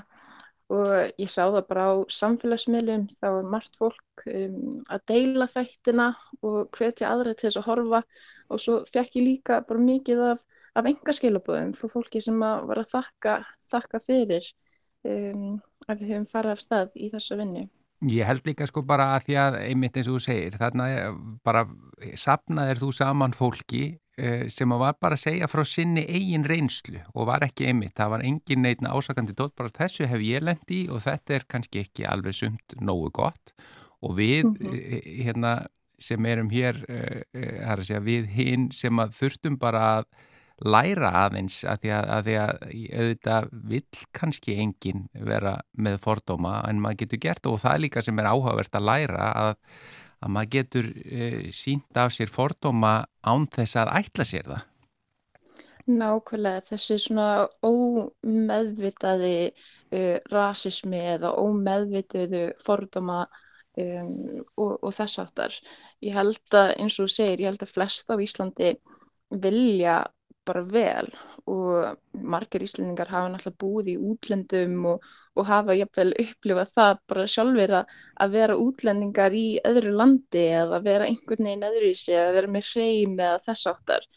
[0.73, 6.13] Og ég sá það bara á samfélagsmiðlum, þá er margt fólk um, að deila þættina
[6.41, 8.01] og hvetja aðra til þess að horfa
[8.53, 10.41] og svo fekk ég líka bara mikið af
[10.75, 13.37] af enga skilabóðum frá fólki sem að var að þakka,
[13.73, 14.51] þakka fyrir
[15.05, 17.65] um, að við höfum farið af stað í þessu vinnu.
[18.11, 21.13] Ég held líka sko bara að því að einmitt eins og þú segir, þarna er
[21.47, 21.67] bara
[22.19, 23.83] sapnaðir þú saman fólki
[24.19, 28.11] eh, sem var bara að segja frá sinni eigin reynslu og var ekki einmitt, það
[28.17, 31.85] var engin neitt ásakandi dótt, bara þessu hef ég lend í og þetta er kannski
[31.85, 33.55] ekki alveg sumt nógu gott
[34.03, 34.75] og við Mhm.
[34.75, 35.55] eh, hérna
[36.03, 40.05] sem erum hér, eh, eh, er að segja við hinn sem að þurftum bara að
[40.65, 42.51] læra aðeins að því að, að því að
[43.03, 48.03] auðvitað vill kannski enginn vera með fordóma en maður getur gert og það er líka
[48.05, 49.55] sem er áhugavert að læra að,
[50.23, 52.95] að maður getur e, sínt af sér fordóma
[53.27, 54.69] án þess að ætla sér það.
[55.83, 65.57] Nákvæmlega þessi svona ómeðvitaði uh, rasismi eða ómeðvitaðu fordóma um, og, og þess aftar.
[66.03, 68.77] Ég held að eins og segir, ég held að flest á Íslandi
[69.43, 69.97] vilja
[70.49, 71.09] bara vel
[71.51, 71.99] og
[72.35, 75.07] margir Íslandingar hafa náttúrulega búið í útlendum og,
[75.39, 80.83] og hafa jafnvel upplifað það bara sjálfur að, að vera útlendingar í öðru landi eða
[80.85, 84.11] vera einhvern veginn öðru í sig eða vera með hreim eða þess áttar.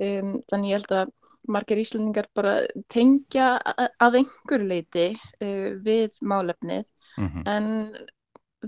[0.00, 1.12] Um, þannig ég held að
[1.52, 2.56] margir Íslandingar bara
[2.90, 7.42] tengja að, einhver leiti uh, við málefnið Mm -hmm.
[7.46, 8.06] en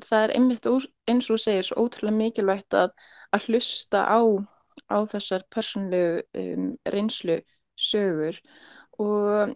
[0.05, 0.66] það er einmitt
[1.09, 2.90] eins og segir svo ótrúlega mikilvægt að,
[3.33, 4.20] að hlusta á,
[4.90, 7.38] á þessar persónlegu um, reynslu
[7.77, 8.40] sögur
[9.03, 9.55] og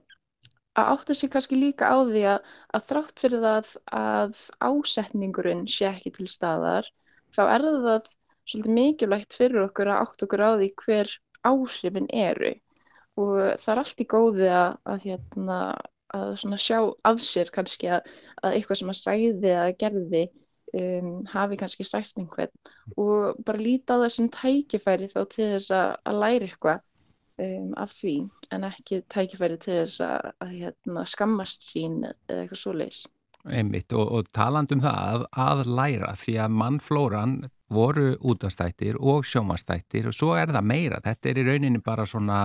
[0.79, 5.88] að átta sig kannski líka á því að, að þrátt fyrir það að ásetningurinn sé
[5.91, 6.88] ekki til staðar
[7.35, 8.09] þá er það
[8.49, 11.14] svolítið mikilvægt fyrir okkur að átta okkur á því hver
[11.49, 12.53] áhrifin eru.
[13.19, 15.59] Og það er allt í góði að, að, hérna,
[16.14, 16.79] að sjá
[17.11, 18.12] af sér kannski að
[18.53, 20.25] eitthvað sem að sæði eða gerði
[20.75, 22.53] um, hafi kannski sært einhvern
[22.97, 26.89] og bara líta á það sem tækifæri þá til þess að, að læra eitthvað
[27.45, 28.17] um, af því
[28.55, 33.05] en ekki tækifæri til þess að, að hérna, skammast sín eða eitthvað svoleiðis.
[33.49, 37.39] Einmitt og, og taland um það að, að læra því að mannflóran
[37.73, 41.03] voru útastættir og sjómastættir og svo er það meira.
[41.05, 42.41] Þetta er í rauninni bara svona,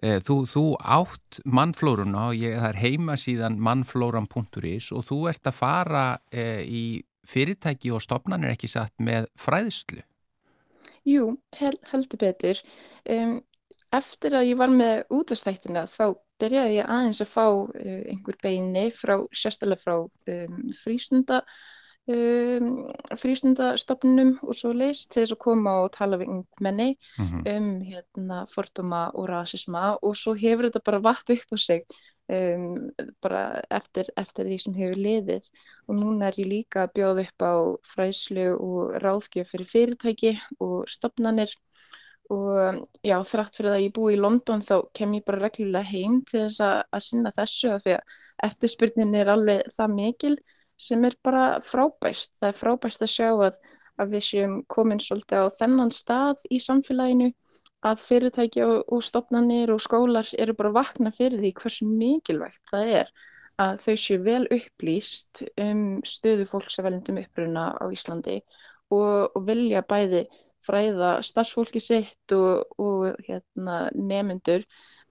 [0.00, 5.50] e, þú, þú átt mannflóruna og ég, það er heima síðan mannflóran.is og þú ert
[5.50, 6.84] að fara e, í
[7.28, 10.02] fyrirtæki og stopnarnir ekki satt með fræðslu.
[11.08, 12.60] Jú, hel, heldur betur.
[13.08, 13.40] Um,
[13.96, 18.88] eftir að ég var með útastættina þá byrjaði ég aðeins að fá uh, einhver beini
[18.94, 21.40] frá, sérstaklega frá um, frístunda
[22.10, 22.68] um,
[23.18, 27.56] frístundastofnunum og svo leist til þess að koma og tala við ungmenni Mm -hmm.
[27.56, 31.82] um hérna fordóma og rasisma og svo hefur þetta bara vatt upp á sig
[32.30, 32.90] um,
[33.22, 35.48] bara eftir, eftir því sem hefur liðið
[35.88, 37.54] og núna er ég líka að bjóða upp á
[37.94, 41.54] fræslu og ráðgjöf fyrir fyrirtæki og stopnanir
[42.30, 46.20] og já, þrátt fyrir að ég búi í London þá kem ég bara reglulega heim
[46.28, 48.16] til þess að, að sinna þessu af því að
[48.46, 50.36] eftirspurnin er alveg það mikil
[50.80, 52.30] sem er bara frábært.
[52.40, 53.58] Það er frábært að sjá að,
[54.00, 57.32] að við séum komin svolítið á þennan stað í samfélaginu
[57.86, 62.92] að fyrirtæki og, og stopnanir og skólar eru bara vakna fyrir því hversu mikilvægt það
[63.00, 63.12] er
[63.60, 68.38] að þau séu vel upplýst um stöðu fólks að veljendum uppruna á Íslandi
[68.92, 70.26] og, og vilja bæði
[70.66, 74.64] fræða starfsfólki sitt og, og hérna, nemyndur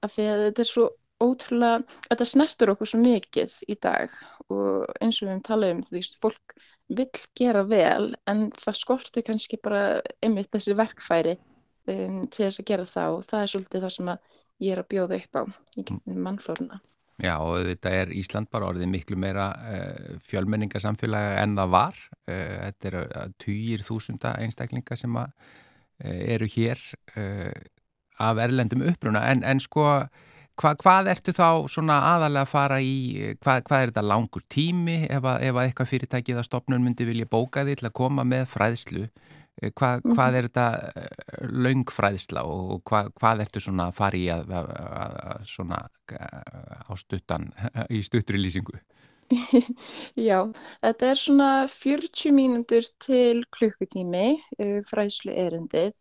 [0.05, 4.13] af því að þetta er svo ótrúlega, þetta snertur okkur svo mikið í dag
[4.49, 6.55] og eins og við höfum talað um því að fólk
[6.99, 11.35] vill gera vel en það skortir kannski bara einmitt þessi verkfæri
[11.87, 14.13] um, til þess að gera það og það er svolítið það sem
[14.59, 15.43] ég er að bjóða upp á
[15.79, 16.79] í gegnum mannflóruna.
[17.19, 21.99] Já og þetta er Ísland bara orðið miklu meira uh, fjölmenningarsamfélaga en það var.
[22.23, 25.35] Uh, þetta eru uh, týjir þúsunda einstaklinga sem að,
[25.99, 26.79] eru hér
[28.23, 29.83] af erlendum uppruna en, en sko
[30.59, 32.95] hva, hvað ertu þá svona aðalega að fara í,
[33.39, 37.07] hvað, hvað er þetta langur tími ef að, ef að eitthvað fyrirtækið að stopnun myndi
[37.07, 39.05] vilja bóka því til að koma með fræðslu
[39.59, 40.13] Hva, Mhm.
[40.15, 40.67] hvað er þetta
[41.51, 45.81] laungfræðsla og hvað, hvað ertu svona að fara í að, að, að, svona
[46.89, 47.49] á stuttan
[47.95, 48.79] í stuttri lýsingu?
[50.29, 50.39] Já,
[50.81, 54.25] þetta er svona 40 mínútur til klukkutími
[54.59, 55.93] uh, fræslu erindið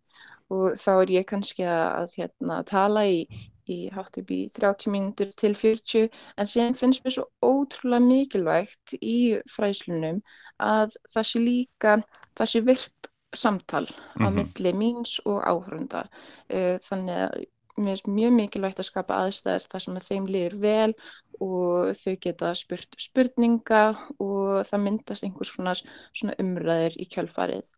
[0.54, 3.18] og þá er ég kannski að hérna, tala í,
[3.68, 6.08] í hátt upp í 30 mínútur til 40
[6.40, 9.18] en síðan finnst mér svo ótrúlega mikilvægt í
[9.52, 10.22] fræslunum
[10.56, 11.98] að það sé líka,
[12.38, 13.86] það sé virkt samtal
[14.18, 14.34] á Mhm.
[14.34, 16.08] milli míns og áhörunda
[16.52, 17.44] uh, þannig að
[17.78, 20.94] mér finnst mjög mikilvægt að skapa aðstæður þar sem að þeim líður vel
[21.40, 23.82] og þau geta spurt spurninga
[24.18, 25.78] og það myndast einhvers konar
[26.12, 27.68] svona umræður í kjölfarið.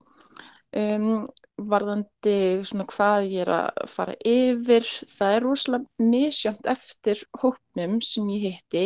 [0.73, 1.27] Um,
[1.59, 4.87] varðandi svona hvað ég er að fara yfir,
[5.19, 8.85] það er rosalega misjönd eftir hópnum sem ég hitti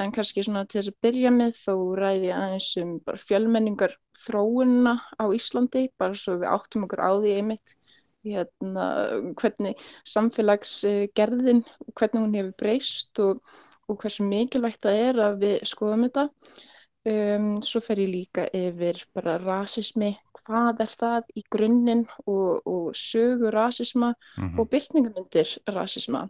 [0.00, 3.94] en kannski svona til þess að byrja með þó ræði ég aðeins um bara fjölmenningar
[4.24, 7.76] þróunna á Íslandi bara svo við áttum okkur á því einmitt
[8.24, 8.86] hérna,
[9.40, 9.78] hvernig
[10.60, 11.62] samfélagsgerðin,
[11.96, 13.38] hvernig hún hefur breyst og,
[13.88, 16.26] og hversu mikilvægt það er að við skoðum þetta.
[17.08, 20.10] Um, svo fer ég líka yfir bara rasismi,
[20.42, 24.58] hvað er það í grunninn og, og sögu rasisma Mhm.
[24.60, 26.26] og byrtingamyndir rasisma.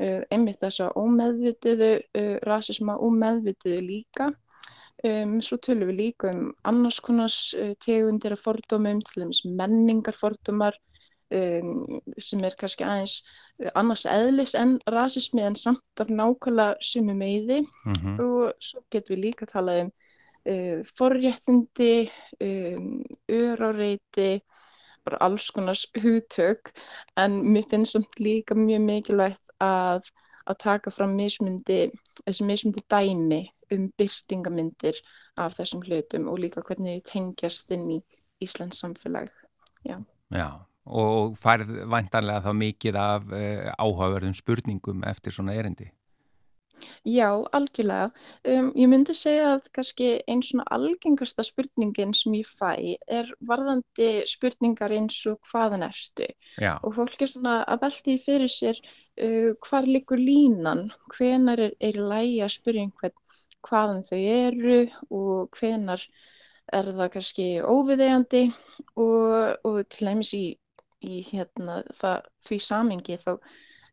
[0.00, 4.32] Uh, einmitt þess að ómeðvituðu uh, rasisma og meðvituðu líka.
[5.04, 10.74] Um, svo tölum við líka um annars konars uh, tegundir af fordómum, til dæmis menningarfordómar
[11.30, 13.20] um, sem er kannski aðeins
[13.78, 18.16] annars eðlis en rasismi en samt af nákvæmlega sumu meiði Mhm.
[18.18, 19.92] og svo getum við líka talað um
[20.50, 22.10] uh, forréttindi,
[22.42, 24.40] um, öráreiti,
[25.04, 26.72] bara alls konars hugtök
[27.20, 30.08] en mér finnst samt líka mjög mikilvægt að,
[30.48, 31.90] að taka fram mismundi,
[32.24, 33.42] þessi mismundi dæmi
[33.74, 35.00] um byrtingamyndir
[35.40, 37.98] af þessum hlutum og líka hvernig þau tengjast inn í
[38.44, 39.30] Íslands samfélag.
[39.84, 40.48] Já,
[40.84, 45.90] og færð væntanlega þá mikið af uh, áhugaverðum spurningum eftir svona erindi.
[47.08, 48.10] Já, algjörlega.
[48.48, 54.10] Um, ég myndi segja að kannski einn svona algengasta spurningin sem ég fæ er varðandi
[54.30, 56.28] spurningar eins og hvaðan ertu?
[56.60, 61.76] Já, Og fólk er svona að velti fyrir sér uh, hvar liggur línan, hvenar er,
[61.80, 63.20] er í lagi að spyrja einhvern
[63.64, 64.78] hvaðan þau eru
[65.10, 66.02] og hvenar
[66.72, 68.44] er það kannski óviðeigandi
[69.00, 70.44] og, og til dæmis í,
[71.04, 73.32] í hérna, það, því samingi þá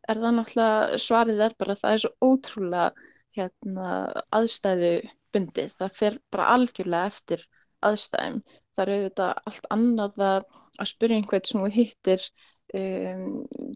[0.08, 3.88] er það náttúrulega svarið er bara að það er svo ótrúlega hérna,
[4.34, 4.94] aðstæðu
[5.32, 5.76] bundið.
[5.78, 7.44] Það fer bara algjörlega eftir
[7.86, 8.40] aðstæðum.
[8.72, 10.48] Það er auðvitað allt annað að,
[10.80, 12.26] að spyrja einhvern sem þú hittir
[12.78, 13.24] um,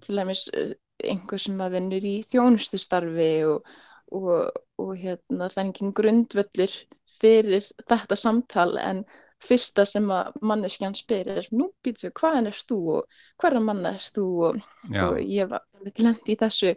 [0.05, 0.73] til dæmis uh,
[1.05, 3.71] einhver sem að vinnur í þjónustustarfi og,
[4.17, 6.77] og, og hérna, það er engin grundvöllur
[7.21, 9.05] fyrir þetta samtal en
[9.45, 14.17] fyrsta sem að manneskjan spyr er nú býtu hvaðan erst þú og hverja manna erst
[14.17, 15.65] þú og, og ég var
[15.99, 16.75] lendi í þessu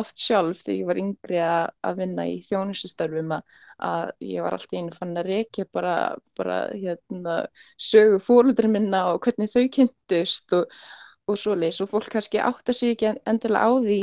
[0.00, 3.42] oft sjálf þegar ég var yngri að, að vinna í þjónustustörfum að,
[3.84, 5.94] að ég var alltaf einu fann að reykja bara,
[6.38, 7.34] bara hérna,
[7.76, 10.72] sögu fólundar minna og hvernig þau kynntust og,
[11.28, 13.98] og svoleiðis og fólk kannski átta sig ekki en- endilega á því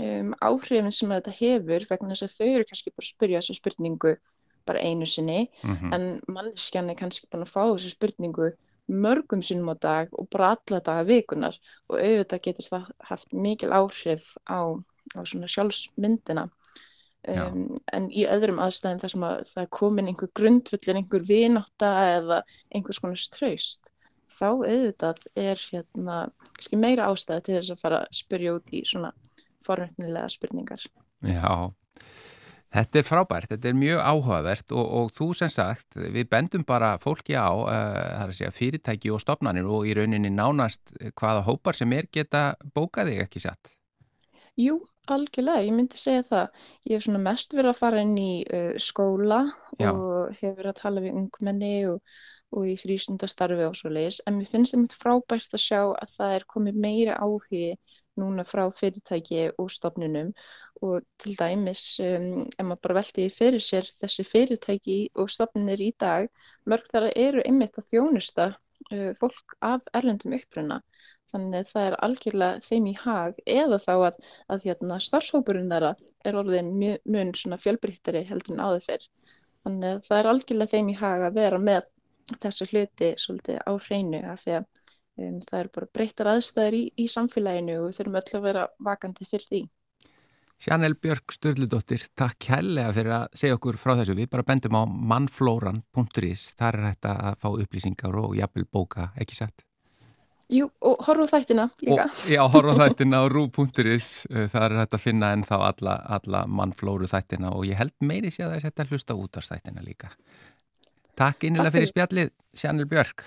[0.00, 3.58] um, áhrifin sem þetta hefur vegna þess að þau eru kannski bara að spyrja þessu
[3.60, 4.14] spurningu
[4.64, 5.92] bara einu sinni Mhm.
[5.92, 8.54] en manneskjan er kannski búin að fá þessu spurningu
[8.88, 11.56] mörgum sinnum á dag og bara alla daga vikunar
[11.88, 14.76] og auðvitað getur það haft mikil áhrif á,
[15.16, 16.48] á svona sjálfsmyndina.
[17.24, 17.46] Já.
[17.48, 22.42] um, en í öðrum aðstæðum þar sem að það komin einhver grundvöllin, einhver vinátta eða
[22.68, 23.88] einhvers konar straust
[24.34, 26.18] þá auðvitað er hérna
[26.50, 29.12] kannski meira ástæða til þess að fara að spyrja út í svona
[29.64, 30.84] forvöldnilega spurningar.
[31.24, 31.72] Já,
[32.74, 36.94] þetta er frábært, þetta er mjög áhugavert og, og þú sem sagt, við bendum bara
[37.02, 42.10] fólki á, uh, segja fyrirtæki og stopnarnir og í rauninni nánast hvaða hópar sem er
[42.12, 43.74] geta bókað þig ekki satt.
[44.60, 44.78] Jú,
[45.10, 46.60] algjörlega, ég myndi segja það.
[46.86, 49.40] Ég hef svona mest verið að fara inn í uh, skóla
[49.78, 49.90] Já.
[49.90, 52.14] og hef verið að tala við ungmenni og,
[52.54, 54.20] og í frístundastarfi og svo leiðis.
[54.26, 57.66] En mér finnst það frábært að sjá að það er komið meiri áhugi
[58.20, 60.32] núna frá fyrirtæki og stofnunum
[60.84, 65.82] og til dæmis um, ef maður bara velti því fyrir sér þessi fyrirtæki og stofnunir
[65.82, 66.28] í dag,
[66.68, 70.80] mörg þar eru einmitt að þjónusta uh, fólk af erlendum uppruna.
[71.32, 74.18] Þannig að það er algjörlega þeim í hag eða þá að,
[74.54, 75.94] að hérna, starfshópurinn þeirra
[76.24, 79.08] er orðin mun svona fjölbreyttari heldur en áður fyrr.
[79.64, 81.90] Þannig að það er algjörlega þeim í hag að vera með
[82.44, 84.83] þessu hluti svolítið á hreinu af því að
[85.20, 88.68] um, það eru bara breyttar aðstæður í, í samfélaginu og við þurfum öll að vera
[88.90, 89.62] vakandi fyrir því.
[90.64, 94.14] Sjanel Björk Sturludóttir, takk kærlega fyrir að segja okkur frá þessu.
[94.16, 99.36] Við bara bendum á mannflóran.is, þar er hægt að fá upplýsingar og jafnvel bóka, ekki
[99.40, 99.64] satt?
[100.52, 102.04] Jú, og horfa á þættina líka.
[102.06, 107.08] Og, já, horfa þættina á rú.is, það er hægt að finna ennþá alla, alla mannflóru
[107.10, 109.84] þættina og ég held meiri sé að það er sett að hlusta út af þættina
[109.84, 110.12] líka.
[111.18, 113.26] Takk innilega fyrir spjallið, Sjanel Björk.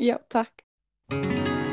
[0.00, 0.63] Já, takk.
[1.10, 1.63] Come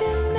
[0.00, 0.29] passion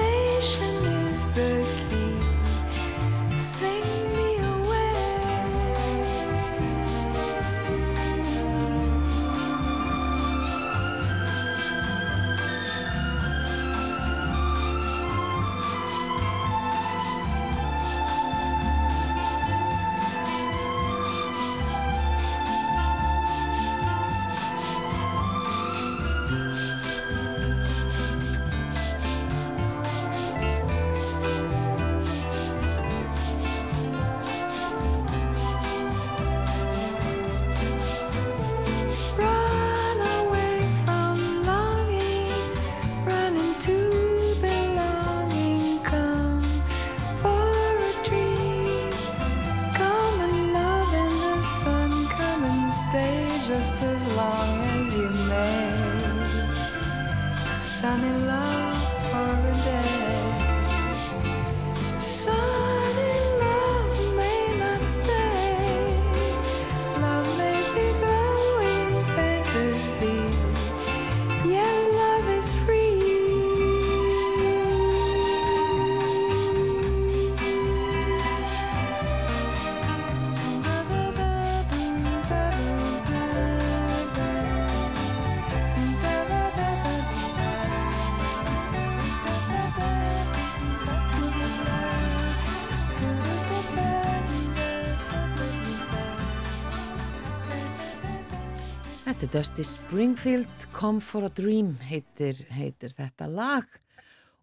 [99.22, 103.67] Þetta er Dusty Springfield, Come for a Dream heitir, heitir þetta lag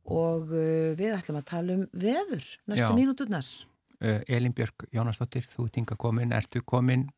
[0.07, 2.93] og uh, við ætlum að tala um veður næstu Já.
[2.95, 3.49] mínúturnar.
[3.99, 7.09] Uh, Elin Björk Jónasdóttir, þú ert hinga komin, ertu komin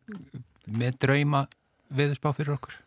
[0.73, 1.43] með drauma
[1.93, 2.81] veðurspá fyrir okkur?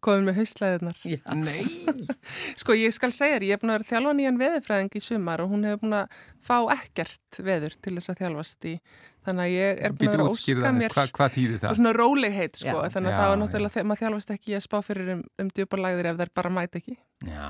[0.00, 1.04] Komið með haustlæðirnar.
[1.04, 1.20] Já.
[1.36, 1.68] Nei!
[2.62, 5.44] Sko ég skal segja þér, ég hef búin að vera þjálfa nýjan veðurfræðing í sumar
[5.44, 8.74] og hún hefur búin að fá ekkert veður til þess að þjálfast í.
[9.20, 11.76] Þannig að ég er búin að vera að óska mér hvað, hvað þýðir og það?
[11.76, 12.72] svona rólegheit sko.
[12.80, 12.90] Já.
[12.94, 13.38] Þannig að Já, það já.
[13.42, 16.80] náttúrulega þegar maður þjálfast ekki að spá fyrir um, um djúparlæðir ef þær bara mæta
[16.80, 16.96] ekki.
[17.20, 17.48] Já,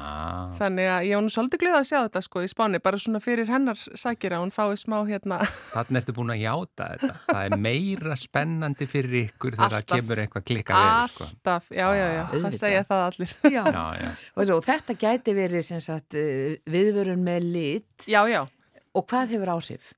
[0.58, 3.20] Þannig að ég var nú svolítið glöð að sjá þetta sko í spáni, bara svona
[3.22, 5.38] fyrir hennar sækir að hún fái smá hérna.
[5.76, 7.10] þannig ertu búin að játa þetta.
[7.28, 11.28] Það er meira spennandi fyrir ykkur þegar það kemur eitthvað klikkað veður, sko.
[11.30, 13.36] Alltaf, já, já, já, það segja það allir.
[13.46, 13.62] Já.
[13.70, 14.10] Já, já.
[14.34, 19.92] Og, þetta gæti verið sem sagt uh, viðvörun með lit og hvað hefur áhrif?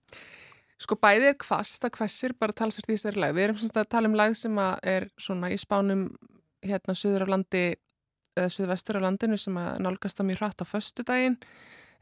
[0.83, 3.35] Sko bæði er kvast, það kvessir bara talsvært í þessari lag.
[3.37, 6.09] Við erum semst að tala um lag sem að er svona í spánum
[6.63, 7.63] hérna söður af landi
[8.33, 11.39] eða söðvestur af landinu sem að nálgast það mjög hratt á föstudaginn.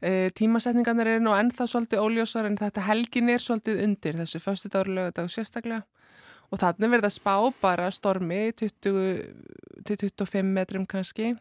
[0.01, 4.89] E, tímasetningarnir eru nú ennþá svolítið óljósar en þetta helgin er svolítið undir þessu föstudagur
[4.89, 5.83] og lögadag sérstaklega.
[6.51, 11.35] Og þannig verður það spá bara stormi 20 til 25 metrum kannski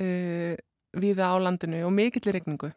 [0.00, 0.56] e,
[0.96, 2.72] viða á landinu og mikill í regningu.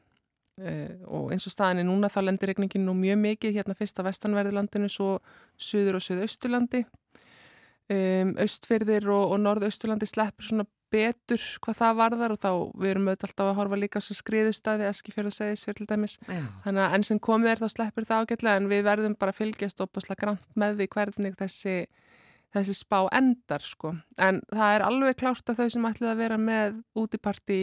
[0.60, 4.06] Uh, og eins og staðinni núna þá lendir regningin nú mjög mikið hérna fyrst á
[4.06, 5.14] vestanverðurlandinu svo
[5.56, 6.82] suður og suðausturlandi
[7.88, 12.52] um, austfyrðir og, og norðausturlandi sleppur svona betur hvað það varðar og þá
[12.84, 16.44] við erum auðvitað alltaf að horfa líka svo skriðustæði eskifjörðu segis fyrir dæmis Já.
[16.66, 19.40] þannig að enn sem komið er þá sleppur það ágætlega en við verðum bara að
[19.40, 21.78] fylgjast opaslega grant með því hvernig þessi
[22.52, 26.42] þessi spá endar sko en það er alveg klárt að þau sem ætlið að vera
[26.42, 27.62] með útiparti?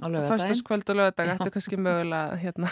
[0.00, 2.68] Föstaskvöld og lögadag ættu kannski mögulega hérna.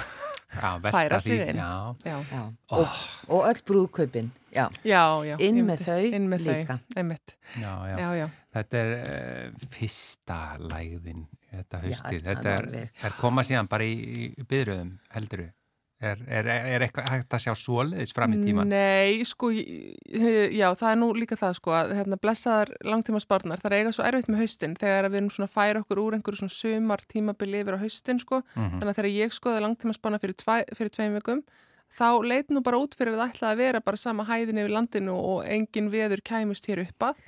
[0.82, 1.56] Velta Færa sig inn.
[1.56, 2.52] Já, Já, Já.
[2.70, 2.86] Og,
[3.28, 4.30] og öll brúðkaupin.
[4.56, 4.68] Já.
[4.84, 5.36] já, já.
[5.44, 6.78] Inn með þau inn með líka.
[6.78, 7.34] Þau, einmitt.
[7.60, 7.96] já, já.
[7.98, 8.28] Já, já.
[8.56, 12.68] Þetta er uh, fyrsta lægðin, þetta það þetta er
[13.04, 15.50] er, koma síðan bara í, í byrjuðum, helduru.
[15.98, 18.68] Er, er, er eitthvað hægt að sjá svoleiðis fram í tíman?
[18.70, 23.72] Nei, sko, já, það er nú líka það, sko, að hérna, blessaðar langtíma spárnar, það
[23.72, 26.42] er eiga svo erfitt með haustin þegar við erum svona að færa okkur úr einhverju
[26.44, 28.44] svona sumar tímabili yfir á haustin, sko.
[28.54, 28.78] Mhm.
[28.78, 30.38] Þannig að þegar ég skoði langtíma spárnar fyrir,
[30.78, 31.42] fyrir tveim vikum,
[31.90, 34.76] þá leit nú bara út fyrir að það ætlaði að vera bara sama hæðin yfir
[34.76, 37.26] landinu og engin veður kæmust hér upp að.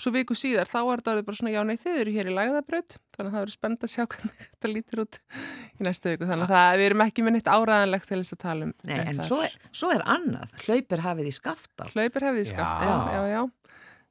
[0.00, 2.34] Svo viku síðar, þá er þetta orðið bara svona, já, nei, þið eru hér í
[2.36, 6.28] lagðabraut, þannig að það verður spennt að sjá hvernig þetta lítur út í næstu viku.
[6.30, 8.72] Þannig að það, við erum ekki með neitt áræðanlegt til þess að tala um.
[8.88, 10.54] Nei, en svo er, svo er annað.
[10.64, 11.90] Hlaupir hafið í skaftal.
[11.92, 13.12] Hlaupir hefðið skaft, já, Já.
[13.12, 13.42] já, já.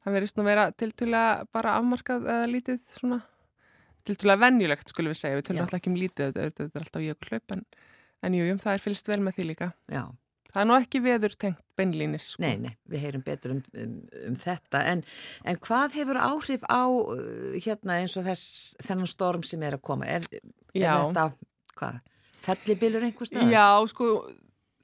[0.05, 3.17] Það verðist nú vera tiltúlega bara afmarkað eða lítið svona,
[4.07, 7.03] tiltúlega venjulegt skulum við segja, við tölum alltaf ekki um lítið, þetta, þetta er alltaf
[7.03, 7.65] jökul hlaup, en,
[8.29, 9.67] en jú, jú, það er fylgst vel með því líka.
[9.91, 10.03] Já.
[10.49, 12.43] Það er nú ekki veður tengt beinlínis, sko.
[12.43, 13.95] Nei, nei, við heyrum betur um, um,
[14.25, 14.81] um þetta.
[14.91, 15.03] En,
[15.47, 19.85] en hvað hefur áhrif á uh, hérna eins og þess, þennan storm sem er að
[19.91, 20.09] koma?
[20.09, 21.27] Er, er þetta,
[21.79, 21.99] hvað,
[22.47, 23.53] fellibilur einhver stað?
[23.53, 24.09] Já, sko,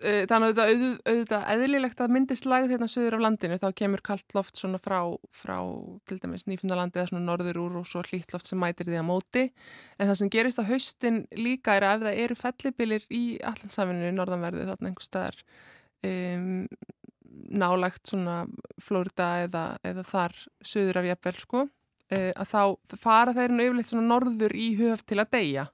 [0.04, 4.02] þannig að auðvitað, auð- auðvitað eðlilegt að myndist lagð hérna söður af landinu, þá kemur
[4.04, 4.98] kallt loft svona frá,
[5.32, 5.56] frá
[6.06, 9.08] til dæmis nýfundalandi eða svona norður úr og svo hlýtt loft sem mætir því að
[9.08, 9.46] móti.
[9.98, 14.12] En það sem gerist á haustin líka er að ef það eru fellibilir í allansafinu
[14.18, 15.40] norðanverðu þarna einhver staðar
[16.04, 16.68] um,
[17.56, 18.38] nálagt svona
[18.84, 21.66] Flórida eða, eða þar söður af jafnvel sko,
[22.12, 25.70] uh, að þá fara þeir nú yfirleitt svona norður í höf til að deyja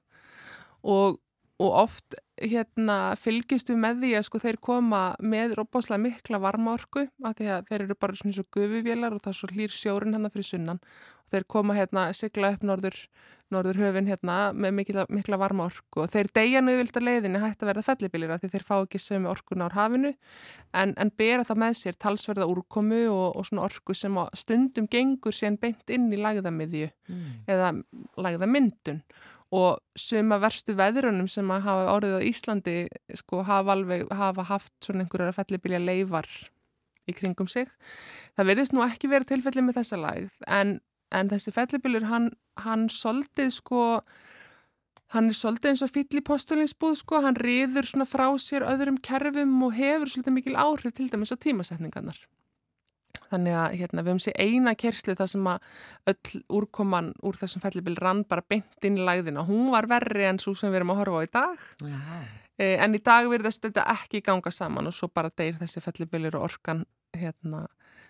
[0.82, 1.18] og,
[1.62, 7.08] og oft hérna fylgist við með því að sko þeir koma með róbáslega mikla varmaorku
[7.28, 10.16] af því að þeir eru bara svona svo gufuvélar og það er svo hlýr sjórin
[10.18, 10.82] hérna fyrir sunnan.
[11.26, 12.98] Og þeir koma hérna sigla upp norður,
[13.52, 16.04] norður höfin hérna með mikla, mikla varmaorku.
[16.04, 19.00] Og þeir deyja yfirleitt að leiðinni hægt að verða fellibilir af því þeir fá ekki
[19.00, 20.14] sömu orkun ár hafinu.
[20.74, 25.36] En, en bera það með sér talsverða úrkomu og, og svona orku sem stundum gengur
[25.36, 27.44] síðan beint inn í lagðamiðju Mm.
[27.50, 27.72] eða
[28.24, 29.02] lagðamyndun
[29.52, 32.76] og suma verstu veðrunum sem að hafa orðið á Íslandi
[33.20, 36.30] sko hafa alveg hafa haft svona einhverjar fellibilja leifar
[37.10, 37.68] í kringum sig.
[38.38, 40.76] Það verðist nú ekki verið tilfelli með þessa lægð en,
[41.12, 42.32] en þessi fellibylur hann,
[42.64, 43.86] hann soldið sko
[45.12, 49.02] hann er soldið eins og fýll í postulinsbúð sko, hann riður svona frá sér öðrum
[49.04, 52.16] kerfum og hefur svolítið mikil áhrif til dæmis á tímasetningarnar.
[53.32, 55.70] Þannig að hérna, við höfum sér eina kerslu þar sem að
[56.12, 59.46] öll úrkoman úr þessum fellibil rann bara beint inn í læðina.
[59.48, 61.66] Hún var verri en svo sem við erum að horfa á í dag.
[61.88, 62.02] Já.
[62.62, 66.36] Eh, En í dag virðast þetta ekki ganga saman og svo bara deyr þessi fellibilir
[66.38, 66.84] og orkan
[67.18, 67.66] hérna,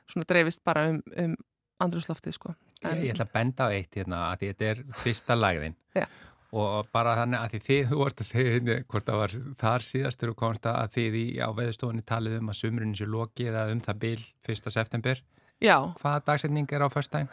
[0.10, 1.38] svona dreifist bara um, um
[1.82, 2.56] andrúsloftið sko.
[2.82, 6.08] Ég, ég ætla að benda á eitt hérna að þetta er fyrsta lagðin Já.
[6.52, 9.86] Og bara þannig að því þið, þú varst að segja hérna hvort það var þar
[9.88, 13.70] síðastur og komst að þið í á veðustofunni talið um að sumrunni sér loki eða
[13.72, 14.20] um það bil
[14.52, 14.74] 1.
[14.76, 15.24] september.
[15.62, 17.32] Já, Hvaða dagsetning er á föstudaginn?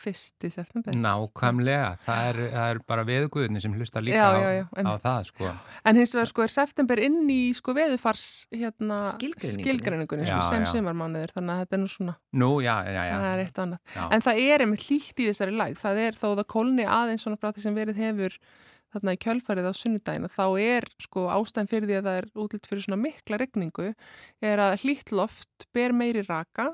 [0.00, 0.94] Fyrst í september.
[0.96, 4.78] Nákvæmlega, það er, það er bara veðuguðinni sem hlusta líka Já, á, já, já, á
[4.80, 5.02] einmitt.
[5.04, 5.50] það sko.
[5.90, 8.24] En hins vegar sko er september inn í sko veðufars
[8.54, 9.64] hérna Skilgreiningunni.
[9.66, 13.14] skilgreiningunni sko, sem sumarmánuður þannig að þetta er nú svona, Nú, já, já, já.
[13.20, 13.84] það er eitt og annað.
[13.96, 14.02] já.
[14.16, 17.40] En það er einmitt hlýtt í þessari læg, það er þó það kólni aðeins svona
[17.40, 18.36] brati sem verið hefur
[18.90, 22.64] þarna í kjölfarið á sunnudagina, þá er sko ástæðan fyrir því að það er útlitt
[22.66, 23.92] fyrir svona mikla regningu,
[24.42, 26.72] er að hlýtt loft ber meiri raka,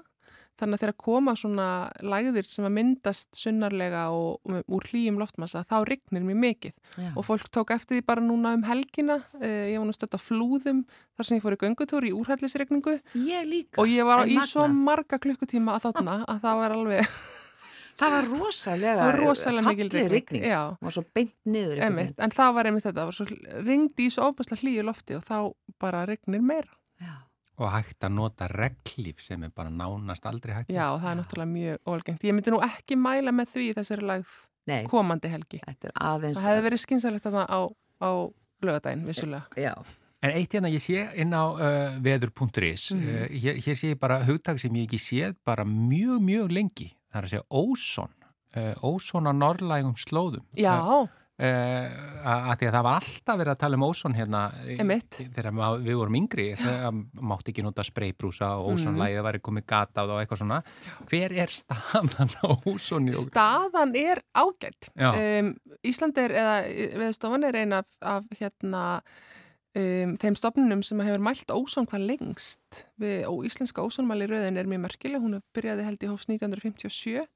[0.61, 1.67] þannig að þegar koma svona
[2.03, 7.11] lægðir sem að myndast sunnarlega og, og úr hlýjum loftmassa, þá regnir mjög mikið Já.
[7.15, 10.21] og fólk tók eftir því bara núna um helgina eh, ég var nú stödd á
[10.21, 10.85] flúðum
[11.17, 13.81] þar sem ég fór í göngutúr í úrhællisregningu Ég líka.
[13.83, 17.11] og ég var í svo marga klukkutíma að þarna að það var alveg
[17.97, 20.43] Það var rosalega, það var rosalega mikil rigning.
[20.45, 21.79] Já, Og svo beint niður.
[21.87, 25.17] einmitt, en það var einmitt þetta það var svo ringdi í svo óbæslega hlýju lofti
[25.17, 25.39] og þá
[25.81, 26.69] bara regnir meira.
[27.01, 27.15] Já.
[27.59, 30.69] Og hægt að nota reglíf sem er bara nánast aldrei hægt.
[30.69, 34.03] Já, það er náttúrulega mjög óalgengt ég myndi nú ekki mæla með því í þessari
[34.11, 34.33] lagð
[34.67, 36.43] Nei, komandi helgi þetta er aðeins.
[36.43, 37.61] það hefði verið skynsalegt þarna á,
[38.03, 38.11] á
[38.67, 39.73] lögadaginn, vissulega Já.
[40.23, 43.09] En eitt hérna ég sé inn á uh, veður.is, Mhm.
[43.09, 46.89] uh, hér, hér sé ég bara hugtak sem ég ekki séð bara mjög, mjög lengi.
[47.13, 48.11] Það er að segja óson,
[48.57, 50.43] uh, óson á norrlægum slóðum.
[50.57, 54.41] Já, uh, að því að það var alltaf verið að tala um óson hérna
[54.72, 55.18] Einmitt.
[55.20, 55.51] þegar
[55.84, 56.97] við vorum yngri þegar
[57.28, 60.61] mátti ekki nota spreybrúsa og ósonlægið væri komið gata á það og eitthvað svona.
[61.11, 63.20] Hver er staðan á ósoni og...
[63.26, 65.53] staðan er ágætt um,
[65.84, 66.57] Ísland er, eða
[67.05, 68.84] viðstofan er eina af, af hérna
[69.76, 72.87] um, þeim stofnunum sem hefur mælt ósón hvað lengst.
[73.01, 77.28] Við, og íslenska ósónmæli rauðin er mjög merkileg, hún byrjaði held í hófs 1957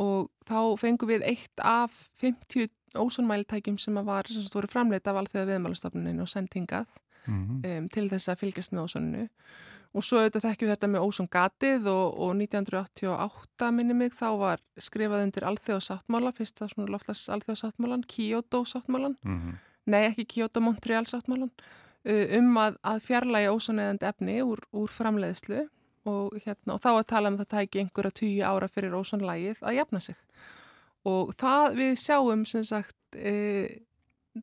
[0.00, 5.50] og þá fengum við eitt af 50 ósónmælitækjum sem var, sem voru framleitt af alþjóða
[5.52, 6.86] viðmælastofnuninu og sendingað
[7.28, 7.60] Mhm.
[7.68, 9.26] um, til þess að fylgjast með ósoninu
[9.94, 14.62] og svo auðvitað þekkjum við þetta með ósongatið og, og 1988 minni mig þá var
[14.80, 19.58] skrifað undir alþjóðsáttmála, fyrsta svona loftlags alþjóðsáttmálan, Kyoto sáttmálan Mhm.
[19.86, 21.50] nei ekki Kyoto Montreal sáttmálan
[22.38, 25.68] um að, að fjarlægi ósoneðandi efni úr, úr framleiðslu
[26.08, 29.60] og, hérna, og þá að tala um að það tæki einhverja tíu ára fyrir ósonlægið
[29.60, 30.16] að jafna sig
[31.10, 33.68] og það við sjáum sem sagt uh,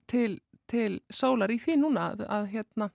[0.09, 0.39] til,
[0.69, 2.91] til sólar í því núna að, að hérna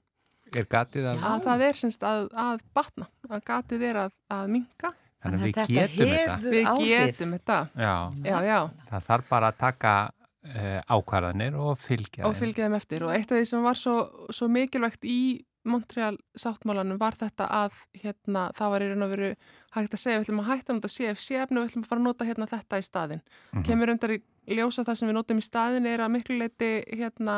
[0.52, 1.22] Er gatið að...
[1.24, 4.90] að það er semst að, að batna, að gatið er að, að minka.
[5.22, 6.34] Þannig að við Þetta getum þetta.
[6.42, 6.90] Við áhrif.
[6.90, 7.94] getum þetta, Já,
[8.26, 8.58] já, já,
[8.90, 13.06] það þarf bara að taka uh, ákvarðanir og fylgja og fylgja þeim eftir.
[13.06, 13.96] Og eitt af því sem var svo,
[14.34, 15.20] svo mikilvægt í
[15.68, 19.30] Montreal sáttmálanum var þetta að hérna, það var í raun og veru
[19.76, 22.02] hægt að segja við ætlum að hætta að nota CFC-efni og við ætlum að fara
[22.02, 23.22] að nota hérna þetta í staðin.
[23.52, 23.64] Mhm.
[23.68, 24.22] Kemur undar í
[24.58, 27.36] ljósa það sem við notum í staðin er að miklu leiti hérna,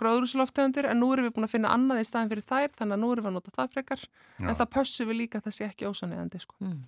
[0.00, 3.02] gróðrúsloftegundir en nú erum við búin að finna annað í staðin fyrir þær þannig að
[3.02, 4.46] nú erum við að nota það frekar Já.
[4.48, 6.56] en það pössum við líka að það sé ekki ósanniðandi sko.
[6.64, 6.80] Mm.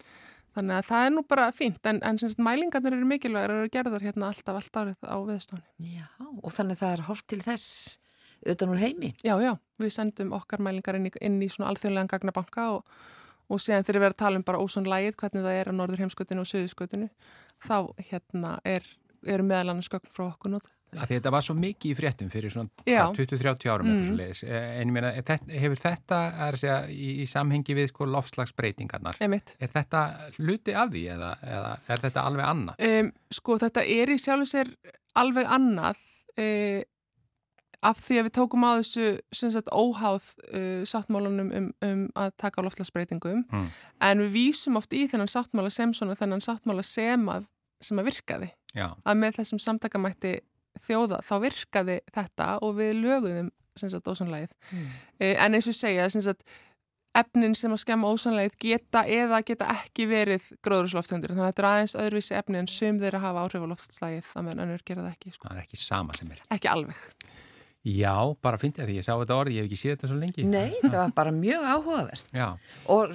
[0.57, 3.73] Þannig að það er nú bara fínt en, en semst, mælingarnir eru mikilvægur og eru
[3.75, 5.93] gerðar hérna alltaf allt árið á viðstofni.
[5.93, 7.99] Já, og þannig það er hort til þess
[8.53, 9.13] utan úr heimi.
[9.25, 12.97] Já, já, við sendum okkar mælingar inn í, inn í svona alþjóðlegan gagnabanka og,
[13.51, 16.05] og síðan þegar við erum að tala um bara ósónlægið, hvernig það er á norður
[16.05, 17.11] heimskutinu og söðuskutinu,
[17.67, 17.77] þá
[18.11, 18.89] hérna er,
[19.27, 20.59] eru meðal annars gögn frá okkur
[20.95, 23.03] því þetta var svo mikið í fréttum fyrir svona Já.
[23.05, 24.11] hvað, 20-30 árum mm.
[24.19, 24.43] Leis.
[24.47, 29.73] en ég meina, þetta, hefur þetta að segja, í, í samhengi við sko lofslagsbreytingarnar, er
[29.75, 30.03] þetta
[30.39, 32.85] hluti af því eða, eða er þetta alveg annað?
[32.89, 34.73] Um, sko þetta er í sjálfu sér
[35.19, 36.01] alveg annað
[36.39, 36.81] uh,
[37.87, 39.07] af því að við tókum á þessu
[39.37, 43.69] sagt óháð uh, sáttmálanum um, um að taka á loftlagsbreytingum Mm.
[44.09, 47.47] en við vísum oft í þennan sáttmála sem svona þennan sáttmála sem að,
[47.81, 50.35] sem að virkaði Já, að með þessum samtakamætti
[50.87, 54.87] þjóða þá virkaði þetta og við löguðum sagt ósanlægið Mm.
[55.21, 56.43] uh, en eins og segja sagt
[57.17, 61.69] efnin sem að skemma ósanlegið geta eða geta ekki verið gróðursloftundir þannig að þetta er
[61.71, 65.15] aðeins öðruvísi efni en sum þeirra hafa áhrif á loftslagið þannig að önnur gera það
[65.15, 65.49] ekki, sko.
[65.49, 66.43] það er ekki sama sem er.
[66.57, 67.01] ekki alveg
[67.87, 70.17] Já, bara fyndi að því ég sá þetta orð, ég hef ekki séð þetta svo
[70.19, 70.47] lengi.
[70.51, 72.49] Nei, það var bara mjög áhugavert Já,
[72.91, 73.13] og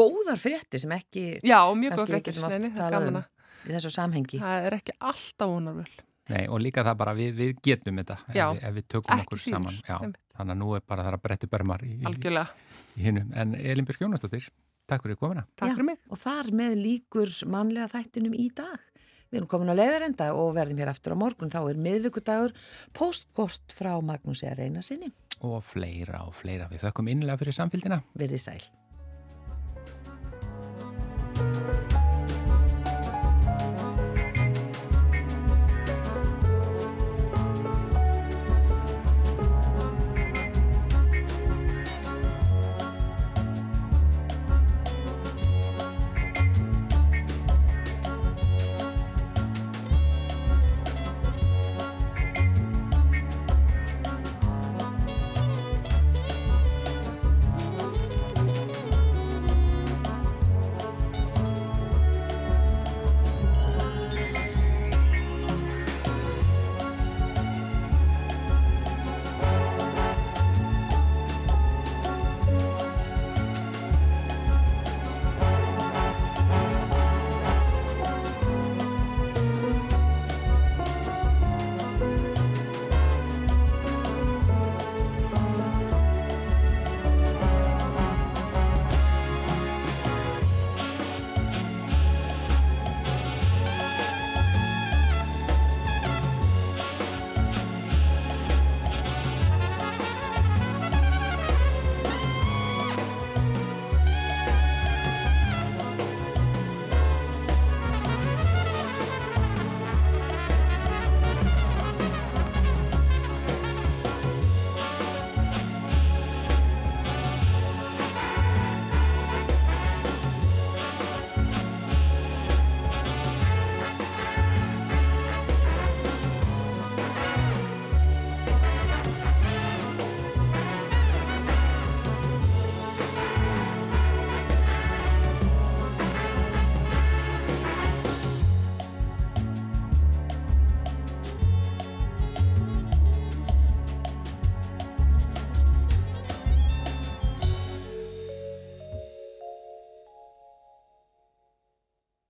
[0.00, 2.80] góðar fréttir sem ekki Já, mjög kannski góð við fréttir, getum oft Nei, nei, það
[2.80, 4.38] er talað gaman um að í þessu samhengi.
[4.40, 5.90] það er ekki alltaf vonarvöl.
[6.30, 9.20] nei, og líka það bara við, við getum þetta ef, Já, við, ef við tökum
[9.26, 9.78] okkur síður, saman.
[9.84, 9.96] Já,
[10.38, 12.68] þannig að nú er bara það að brettu börmar í, í, Algjörlega.
[12.96, 13.32] í hinnum.
[13.36, 14.46] En Elin Björk Jónastóttir,
[14.88, 15.44] takk fyrir komina.
[15.60, 15.74] Takk Já.
[15.76, 15.98] fyrir mig.
[16.08, 18.78] Og þar með líkur mannlega þættinum í dag.
[19.30, 21.52] Við erum komin á leiðarenda og verðum hér aftur á morgun.
[21.52, 22.56] Þá er miðvikudagur
[22.98, 25.12] postkort frá Magnúsi að reyna sinni.
[25.46, 26.66] Og fleira og fleira.
[26.72, 28.02] Við þökkum innlega fyrir samfélgina.
[28.18, 28.62] Verðið sæl.